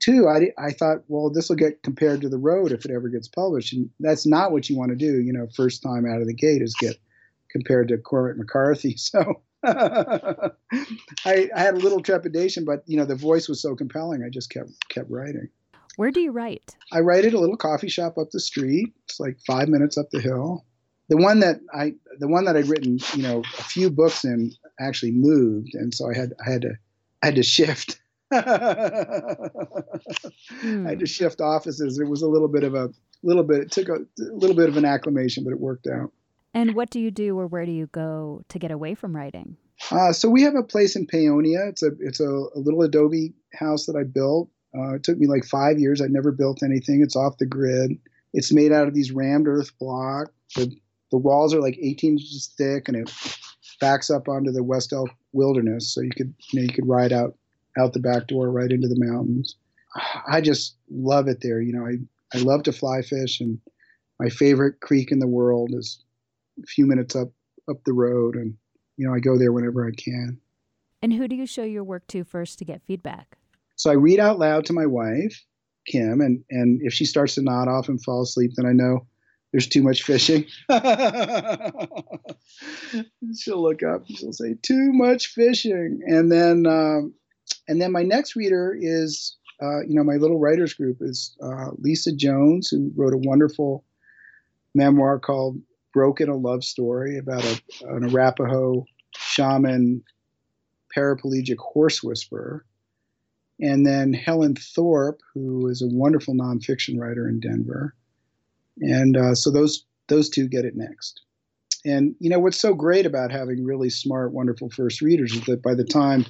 two, 0.00 0.28
I, 0.28 0.50
I 0.58 0.72
thought, 0.72 1.04
well, 1.08 1.30
this 1.30 1.48
will 1.48 1.56
get 1.56 1.82
compared 1.82 2.20
to 2.22 2.28
The 2.28 2.38
Road 2.38 2.72
if 2.72 2.84
it 2.84 2.90
ever 2.90 3.08
gets 3.08 3.28
published. 3.28 3.72
And 3.72 3.90
that's 4.00 4.26
not 4.26 4.52
what 4.52 4.68
you 4.68 4.76
want 4.76 4.90
to 4.90 4.96
do, 4.96 5.20
you 5.20 5.32
know, 5.32 5.46
first 5.54 5.82
time 5.82 6.06
out 6.06 6.20
of 6.20 6.26
the 6.26 6.34
gate 6.34 6.62
is 6.62 6.74
get 6.74 6.96
compared 7.50 7.88
to 7.88 7.98
Cormac 7.98 8.36
McCarthy. 8.36 8.96
So 9.06 9.42
I, 9.64 10.50
I 11.24 11.48
had 11.54 11.74
a 11.74 11.78
little 11.78 12.00
trepidation, 12.00 12.64
but, 12.64 12.82
you 12.86 12.96
know, 12.96 13.04
the 13.04 13.16
voice 13.16 13.48
was 13.48 13.60
so 13.60 13.74
compelling, 13.74 14.22
I 14.22 14.28
just 14.28 14.50
kept 14.50 14.70
kept 14.88 15.10
writing. 15.10 15.48
Where 15.96 16.10
do 16.10 16.20
you 16.20 16.30
write? 16.30 16.76
I 16.92 17.00
write 17.00 17.24
at 17.24 17.34
a 17.34 17.40
little 17.40 17.56
coffee 17.56 17.88
shop 17.88 18.18
up 18.18 18.30
the 18.30 18.38
street. 18.38 18.92
It's 19.04 19.18
like 19.18 19.38
five 19.46 19.68
minutes 19.68 19.96
up 19.96 20.10
the 20.10 20.20
hill 20.20 20.64
the 21.08 21.16
one 21.16 21.40
that 21.40 21.60
I 21.72 21.94
the 22.18 22.28
one 22.28 22.44
that 22.46 22.56
I'd 22.56 22.68
written, 22.68 22.98
you 23.14 23.22
know, 23.22 23.42
a 23.58 23.62
few 23.62 23.90
books 23.90 24.24
in 24.24 24.52
actually 24.80 25.12
moved, 25.12 25.74
and 25.74 25.94
so 25.94 26.10
I 26.10 26.16
had 26.16 26.32
I 26.44 26.50
had 26.50 26.62
to 26.62 26.72
I 27.22 27.26
had 27.26 27.36
to 27.36 27.42
shift. 27.42 28.00
hmm. 28.32 28.38
I 30.86 30.90
had 30.90 31.00
to 31.00 31.06
shift 31.06 31.40
offices. 31.40 31.98
It 31.98 32.08
was 32.08 32.22
a 32.22 32.28
little 32.28 32.48
bit 32.48 32.64
of 32.64 32.74
a 32.74 32.90
little 33.22 33.44
bit. 33.44 33.60
It 33.60 33.70
took 33.70 33.88
a, 33.88 33.94
a 33.94 34.34
little 34.34 34.56
bit 34.56 34.68
of 34.68 34.76
an 34.76 34.84
acclimation, 34.84 35.44
but 35.44 35.52
it 35.52 35.60
worked 35.60 35.86
out. 35.86 36.12
And 36.54 36.74
what 36.74 36.90
do 36.90 37.00
you 37.00 37.10
do, 37.10 37.38
or 37.38 37.46
where 37.46 37.66
do 37.66 37.72
you 37.72 37.86
go 37.88 38.42
to 38.48 38.58
get 38.58 38.70
away 38.70 38.94
from 38.94 39.14
writing? 39.14 39.56
Uh, 39.90 40.12
so 40.12 40.28
we 40.28 40.42
have 40.42 40.54
a 40.54 40.62
place 40.62 40.96
in 40.96 41.06
Paonia. 41.06 41.68
It's 41.68 41.82
a 41.82 41.90
it's 42.00 42.20
a, 42.20 42.28
a 42.28 42.58
little 42.58 42.82
adobe 42.82 43.34
house 43.52 43.86
that 43.86 43.96
I 43.96 44.04
built. 44.04 44.50
Uh, 44.76 44.94
it 44.94 45.04
took 45.04 45.18
me 45.18 45.26
like 45.26 45.44
five 45.44 45.78
years. 45.78 46.00
I 46.00 46.06
never 46.08 46.32
built 46.32 46.62
anything. 46.62 47.02
It's 47.02 47.16
off 47.16 47.38
the 47.38 47.46
grid. 47.46 47.92
It's 48.32 48.52
made 48.52 48.72
out 48.72 48.88
of 48.88 48.94
these 48.94 49.12
rammed 49.12 49.48
earth 49.48 49.70
blocks. 49.78 50.30
The 50.54 50.76
the 51.10 51.18
walls 51.18 51.54
are 51.54 51.60
like 51.60 51.78
18 51.80 52.12
inches 52.12 52.52
thick 52.56 52.88
and 52.88 52.96
it 52.96 53.12
backs 53.80 54.10
up 54.10 54.28
onto 54.28 54.50
the 54.50 54.64
West 54.64 54.92
Elk 54.92 55.10
Wilderness. 55.32 55.92
So 55.92 56.00
you 56.00 56.10
could, 56.16 56.34
you 56.52 56.60
know, 56.60 56.64
you 56.64 56.72
could 56.72 56.88
ride 56.88 57.12
out 57.12 57.36
out 57.78 57.92
the 57.92 58.00
back 58.00 58.26
door 58.26 58.50
right 58.50 58.70
into 58.70 58.88
the 58.88 58.98
mountains. 58.98 59.56
I 60.30 60.40
just 60.40 60.76
love 60.90 61.28
it 61.28 61.38
there. 61.42 61.60
You 61.60 61.74
know, 61.74 61.86
I, 61.86 62.36
I 62.36 62.40
love 62.40 62.62
to 62.64 62.72
fly 62.72 63.02
fish 63.02 63.40
and 63.40 63.58
my 64.18 64.30
favorite 64.30 64.80
creek 64.80 65.12
in 65.12 65.18
the 65.18 65.26
world 65.26 65.72
is 65.74 66.02
a 66.62 66.66
few 66.66 66.86
minutes 66.86 67.14
up 67.14 67.28
up 67.68 67.84
the 67.84 67.92
road 67.92 68.34
and 68.34 68.56
you 68.96 69.06
know, 69.06 69.14
I 69.14 69.20
go 69.20 69.38
there 69.38 69.52
whenever 69.52 69.86
I 69.86 69.90
can. 69.90 70.38
And 71.02 71.12
who 71.12 71.28
do 71.28 71.36
you 71.36 71.46
show 71.46 71.64
your 71.64 71.84
work 71.84 72.06
to 72.08 72.24
first 72.24 72.58
to 72.58 72.64
get 72.64 72.82
feedback? 72.86 73.36
So 73.76 73.90
I 73.90 73.94
read 73.94 74.18
out 74.18 74.38
loud 74.38 74.64
to 74.66 74.72
my 74.72 74.86
wife, 74.86 75.44
Kim, 75.86 76.20
and 76.20 76.42
and 76.50 76.80
if 76.82 76.92
she 76.92 77.04
starts 77.04 77.34
to 77.34 77.42
nod 77.42 77.68
off 77.68 77.88
and 77.88 78.02
fall 78.02 78.22
asleep, 78.22 78.52
then 78.56 78.66
I 78.66 78.72
know 78.72 79.06
there's 79.52 79.66
too 79.66 79.82
much 79.82 80.02
fishing. 80.02 80.46
she'll 83.38 83.62
look 83.62 83.82
up. 83.82 84.06
She'll 84.06 84.32
say, 84.32 84.56
"Too 84.60 84.92
much 84.92 85.28
fishing," 85.28 86.00
and 86.06 86.30
then 86.30 86.66
um, 86.66 87.14
and 87.68 87.80
then 87.80 87.92
my 87.92 88.02
next 88.02 88.36
reader 88.36 88.76
is 88.78 89.36
uh, 89.62 89.80
you 89.80 89.94
know 89.94 90.04
my 90.04 90.16
little 90.16 90.38
writers 90.38 90.74
group 90.74 90.98
is 91.00 91.36
uh, 91.42 91.70
Lisa 91.78 92.14
Jones, 92.14 92.68
who 92.68 92.92
wrote 92.96 93.14
a 93.14 93.18
wonderful 93.18 93.84
memoir 94.74 95.18
called 95.18 95.60
"Broken: 95.92 96.28
A 96.28 96.36
Love 96.36 96.64
Story" 96.64 97.18
about 97.18 97.44
a, 97.44 97.60
an 97.88 98.04
Arapaho 98.04 98.84
shaman 99.16 100.02
paraplegic 100.94 101.58
horse 101.58 102.02
whisperer. 102.02 102.64
And 103.58 103.86
then 103.86 104.12
Helen 104.12 104.54
Thorpe, 104.54 105.22
who 105.32 105.68
is 105.68 105.80
a 105.80 105.86
wonderful 105.86 106.34
nonfiction 106.34 107.00
writer 107.00 107.26
in 107.26 107.40
Denver 107.40 107.94
and 108.80 109.16
uh, 109.16 109.34
so 109.34 109.50
those 109.50 109.84
those 110.08 110.28
two 110.28 110.48
get 110.48 110.64
it 110.64 110.76
next. 110.76 111.22
And 111.84 112.14
you 112.18 112.30
know 112.30 112.38
what's 112.38 112.60
so 112.60 112.74
great 112.74 113.06
about 113.06 113.30
having 113.30 113.64
really 113.64 113.90
smart, 113.90 114.32
wonderful 114.32 114.70
first 114.70 115.00
readers 115.00 115.32
is 115.32 115.44
that 115.44 115.62
by 115.62 115.74
the 115.74 115.84
time 115.84 116.26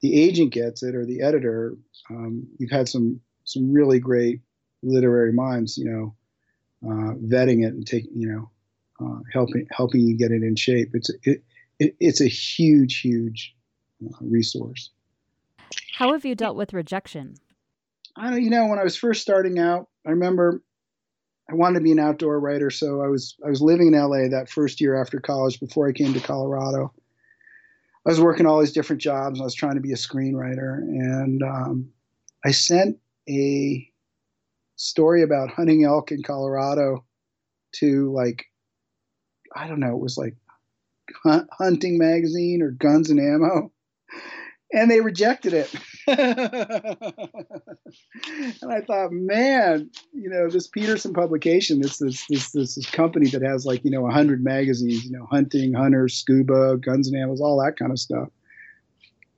the 0.00 0.20
agent 0.20 0.52
gets 0.52 0.82
it 0.82 0.94
or 0.94 1.04
the 1.04 1.22
editor, 1.22 1.76
um, 2.10 2.46
you've 2.58 2.70
had 2.70 2.88
some 2.88 3.20
some 3.44 3.72
really 3.72 3.98
great 3.98 4.40
literary 4.82 5.32
minds, 5.32 5.76
you 5.76 5.84
know, 5.84 6.14
uh, 6.88 7.14
vetting 7.14 7.64
it 7.64 7.74
and 7.74 7.86
taking, 7.86 8.12
you 8.14 8.28
know, 8.28 8.50
uh, 9.04 9.20
helping 9.32 9.66
helping 9.70 10.00
you 10.00 10.16
get 10.16 10.30
it 10.30 10.42
in 10.42 10.56
shape. 10.56 10.90
It's 10.94 11.10
it, 11.24 11.42
it 11.78 11.96
it's 11.98 12.20
a 12.20 12.28
huge, 12.28 13.00
huge 13.00 13.54
uh, 14.04 14.16
resource. 14.20 14.90
How 15.94 16.12
have 16.12 16.24
you 16.24 16.34
dealt 16.34 16.56
with 16.56 16.72
rejection? 16.72 17.34
I 18.16 18.30
don't, 18.30 18.42
you 18.42 18.50
know, 18.50 18.66
when 18.66 18.78
I 18.78 18.84
was 18.84 18.96
first 18.96 19.22
starting 19.22 19.58
out, 19.58 19.88
I 20.06 20.10
remember 20.10 20.62
I 21.50 21.54
wanted 21.54 21.80
to 21.80 21.84
be 21.84 21.92
an 21.92 21.98
outdoor 21.98 22.38
writer, 22.38 22.70
so 22.70 23.02
I 23.02 23.08
was 23.08 23.36
I 23.44 23.48
was 23.48 23.60
living 23.60 23.88
in 23.88 23.94
LA 23.94 24.28
that 24.28 24.48
first 24.48 24.80
year 24.80 25.00
after 25.00 25.18
college 25.18 25.58
before 25.58 25.88
I 25.88 25.92
came 25.92 26.14
to 26.14 26.20
Colorado. 26.20 26.92
I 28.06 28.10
was 28.10 28.20
working 28.20 28.46
all 28.46 28.60
these 28.60 28.72
different 28.72 29.02
jobs. 29.02 29.40
I 29.40 29.44
was 29.44 29.54
trying 29.54 29.74
to 29.74 29.80
be 29.80 29.92
a 29.92 29.96
screenwriter, 29.96 30.78
and 30.78 31.42
um, 31.42 31.90
I 32.44 32.52
sent 32.52 32.98
a 33.28 33.86
story 34.76 35.22
about 35.22 35.50
hunting 35.50 35.84
elk 35.84 36.12
in 36.12 36.22
Colorado 36.22 37.04
to 37.76 38.12
like 38.12 38.46
I 39.54 39.66
don't 39.66 39.80
know, 39.80 39.96
it 39.96 40.00
was 40.00 40.16
like 40.16 40.36
Hunting 41.24 41.98
Magazine 41.98 42.62
or 42.62 42.70
Guns 42.70 43.10
and 43.10 43.18
Ammo, 43.18 43.72
and 44.72 44.88
they 44.88 45.00
rejected 45.00 45.52
it. 45.52 45.74
and 46.06 46.96
I 48.70 48.80
thought, 48.86 49.12
man, 49.12 49.90
you 50.12 50.30
know, 50.30 50.48
this 50.48 50.66
Petersen 50.68 51.12
publication, 51.12 51.80
this 51.80 51.98
this 51.98 52.24
this 52.28 52.52
this, 52.52 52.90
company 52.90 53.28
that 53.30 53.42
has 53.42 53.66
like 53.66 53.84
you 53.84 53.90
know 53.90 54.08
hundred 54.08 54.42
magazines, 54.42 55.04
you 55.04 55.12
know, 55.12 55.26
hunting, 55.30 55.74
hunters, 55.74 56.14
scuba, 56.14 56.76
guns 56.78 57.08
and 57.08 57.20
ammo, 57.20 57.36
all 57.40 57.62
that 57.64 57.78
kind 57.78 57.92
of 57.92 57.98
stuff. 57.98 58.28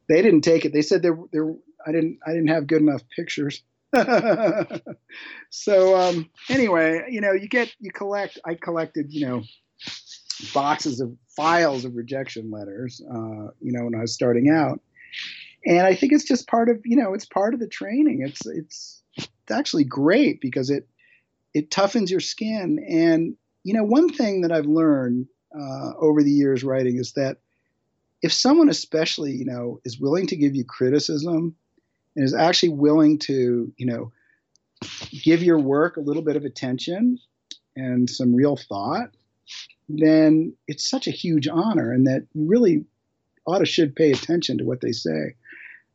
They 0.08 0.22
didn't 0.22 0.42
take 0.42 0.64
it. 0.64 0.72
They 0.72 0.82
said 0.82 1.02
there 1.02 1.16
there 1.32 1.52
I 1.86 1.92
didn't 1.92 2.18
I 2.26 2.30
didn't 2.30 2.48
have 2.48 2.66
good 2.66 2.82
enough 2.82 3.02
pictures. 3.14 3.62
so 5.50 5.96
um, 5.96 6.30
anyway, 6.48 7.04
you 7.10 7.20
know, 7.20 7.32
you 7.32 7.48
get 7.48 7.74
you 7.80 7.92
collect. 7.92 8.38
I 8.44 8.54
collected, 8.54 9.12
you 9.12 9.26
know, 9.26 9.42
boxes 10.54 11.00
of 11.00 11.12
files 11.36 11.84
of 11.84 11.94
rejection 11.96 12.50
letters, 12.50 13.02
uh, 13.10 13.50
you 13.60 13.72
know, 13.72 13.84
when 13.84 13.94
I 13.94 14.00
was 14.00 14.14
starting 14.14 14.50
out 14.50 14.80
and 15.64 15.86
I 15.86 15.94
think 15.94 16.12
it's 16.12 16.24
just 16.24 16.48
part 16.48 16.68
of 16.68 16.80
you 16.84 16.96
know 16.96 17.14
it's 17.14 17.24
part 17.24 17.54
of 17.54 17.60
the 17.60 17.68
training. 17.68 18.22
It's 18.26 18.46
it's 18.46 19.02
it's 19.16 19.50
actually 19.50 19.84
great 19.84 20.40
because 20.40 20.70
it 20.70 20.88
it 21.54 21.70
toughens 21.70 22.10
your 22.10 22.20
skin. 22.20 22.84
And 22.88 23.36
you 23.64 23.74
know 23.74 23.84
one 23.84 24.08
thing 24.08 24.42
that 24.42 24.52
I've 24.52 24.66
learned 24.66 25.26
uh, 25.54 25.92
over 25.98 26.22
the 26.22 26.30
years 26.30 26.64
writing 26.64 26.98
is 26.98 27.12
that 27.12 27.38
if 28.22 28.32
someone 28.32 28.68
especially 28.68 29.32
you 29.32 29.44
know 29.44 29.80
is 29.84 30.00
willing 30.00 30.26
to 30.28 30.36
give 30.36 30.54
you 30.54 30.64
criticism 30.64 31.54
and 32.16 32.24
is 32.24 32.34
actually 32.34 32.70
willing 32.70 33.18
to 33.18 33.72
you 33.76 33.86
know 33.86 34.12
give 35.22 35.42
your 35.42 35.58
work 35.58 35.96
a 35.96 36.00
little 36.00 36.22
bit 36.22 36.36
of 36.36 36.44
attention 36.44 37.18
and 37.76 38.10
some 38.10 38.34
real 38.34 38.56
thought 38.56 39.10
then 39.88 40.54
it's 40.66 40.88
such 40.88 41.06
a 41.06 41.12
huge 41.12 41.46
honor 41.48 41.92
and 41.92 42.06
that 42.06 42.26
you 42.32 42.46
really 42.46 42.84
ought 43.46 43.58
to 43.58 43.66
should 43.66 43.94
pay 43.94 44.10
attention 44.10 44.58
to 44.58 44.64
what 44.64 44.80
they 44.80 44.92
say 44.92 45.34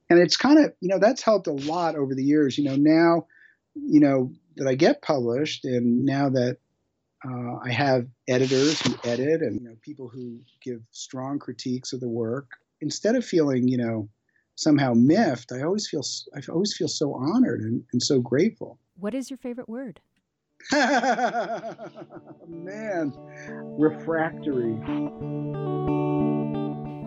and 0.09 0.19
it's 0.19 0.37
kind 0.37 0.59
of 0.59 0.73
you 0.81 0.89
know 0.89 0.99
that's 0.99 1.21
helped 1.21 1.47
a 1.47 1.51
lot 1.51 1.95
over 1.95 2.15
the 2.15 2.23
years 2.23 2.57
you 2.57 2.63
know 2.63 2.75
now 2.75 3.25
you 3.75 3.99
know 3.99 4.31
that 4.55 4.67
i 4.67 4.75
get 4.75 5.01
published 5.01 5.65
and 5.65 6.05
now 6.05 6.29
that 6.29 6.57
uh, 7.25 7.55
i 7.63 7.71
have 7.71 8.07
editors 8.27 8.79
who 8.81 8.95
edit 9.03 9.41
and 9.41 9.59
you 9.61 9.67
know 9.67 9.75
people 9.81 10.07
who 10.07 10.39
give 10.61 10.81
strong 10.91 11.39
critiques 11.39 11.93
of 11.93 11.99
the 11.99 12.09
work 12.09 12.49
instead 12.81 13.15
of 13.15 13.25
feeling 13.25 13.67
you 13.67 13.77
know 13.77 14.07
somehow 14.55 14.93
miffed 14.93 15.51
i 15.51 15.61
always 15.61 15.87
feel 15.87 16.01
i 16.35 16.41
always 16.51 16.75
feel 16.75 16.87
so 16.87 17.13
honored 17.13 17.61
and, 17.61 17.83
and 17.93 18.01
so 18.01 18.19
grateful. 18.19 18.79
What 18.99 19.13
is 19.13 19.29
your 19.29 19.37
favorite 19.37 19.69
word? 19.69 19.99
Man 22.47 23.13
refractory 23.77 24.73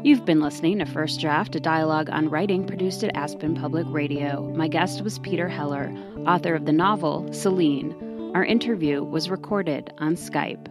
You've 0.02 0.24
been 0.24 0.40
listening 0.40 0.78
to 0.78 0.86
First 0.86 1.20
Draft, 1.20 1.56
a 1.56 1.60
dialogue 1.60 2.08
on 2.08 2.30
writing 2.30 2.66
produced 2.66 3.04
at 3.04 3.14
Aspen 3.14 3.54
Public 3.54 3.84
Radio. 3.90 4.50
My 4.56 4.66
guest 4.66 5.02
was 5.02 5.18
Peter 5.18 5.46
Heller, 5.46 5.92
author 6.26 6.54
of 6.54 6.64
the 6.64 6.72
novel 6.72 7.30
Celine. 7.34 8.32
Our 8.34 8.42
interview 8.42 9.04
was 9.04 9.28
recorded 9.28 9.92
on 9.98 10.14
Skype. 10.14 10.68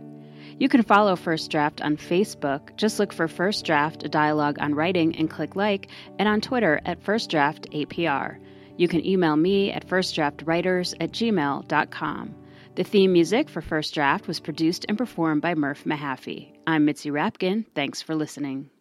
You 0.57 0.67
can 0.67 0.81
follow 0.81 1.15
First 1.15 1.51
Draft 1.51 1.79
on 1.79 1.95
Facebook. 1.95 2.75
Just 2.75 2.97
look 2.97 3.13
for 3.13 3.27
First 3.27 3.65
Draft, 3.65 4.03
a 4.03 4.09
dialogue 4.09 4.57
on 4.59 4.73
writing, 4.73 5.15
and 5.15 5.29
click 5.29 5.55
like, 5.55 5.89
and 6.17 6.27
on 6.27 6.41
Twitter 6.41 6.81
at 6.83 7.03
First 7.03 7.29
Draft 7.29 7.69
APR. 7.69 8.39
You 8.77 8.87
can 8.87 9.05
email 9.05 9.35
me 9.35 9.71
at 9.71 9.87
firstdraftwriters 9.87 10.95
at 10.99 11.11
gmail.com. 11.11 12.35
The 12.73 12.83
theme 12.83 13.13
music 13.13 13.47
for 13.47 13.61
First 13.61 13.93
Draft 13.93 14.27
was 14.27 14.39
produced 14.39 14.87
and 14.89 14.97
performed 14.97 15.43
by 15.43 15.53
Murph 15.53 15.83
Mahaffey. 15.83 16.51
I'm 16.65 16.85
Mitzi 16.85 17.11
Rapkin. 17.11 17.65
Thanks 17.75 18.01
for 18.01 18.15
listening. 18.15 18.71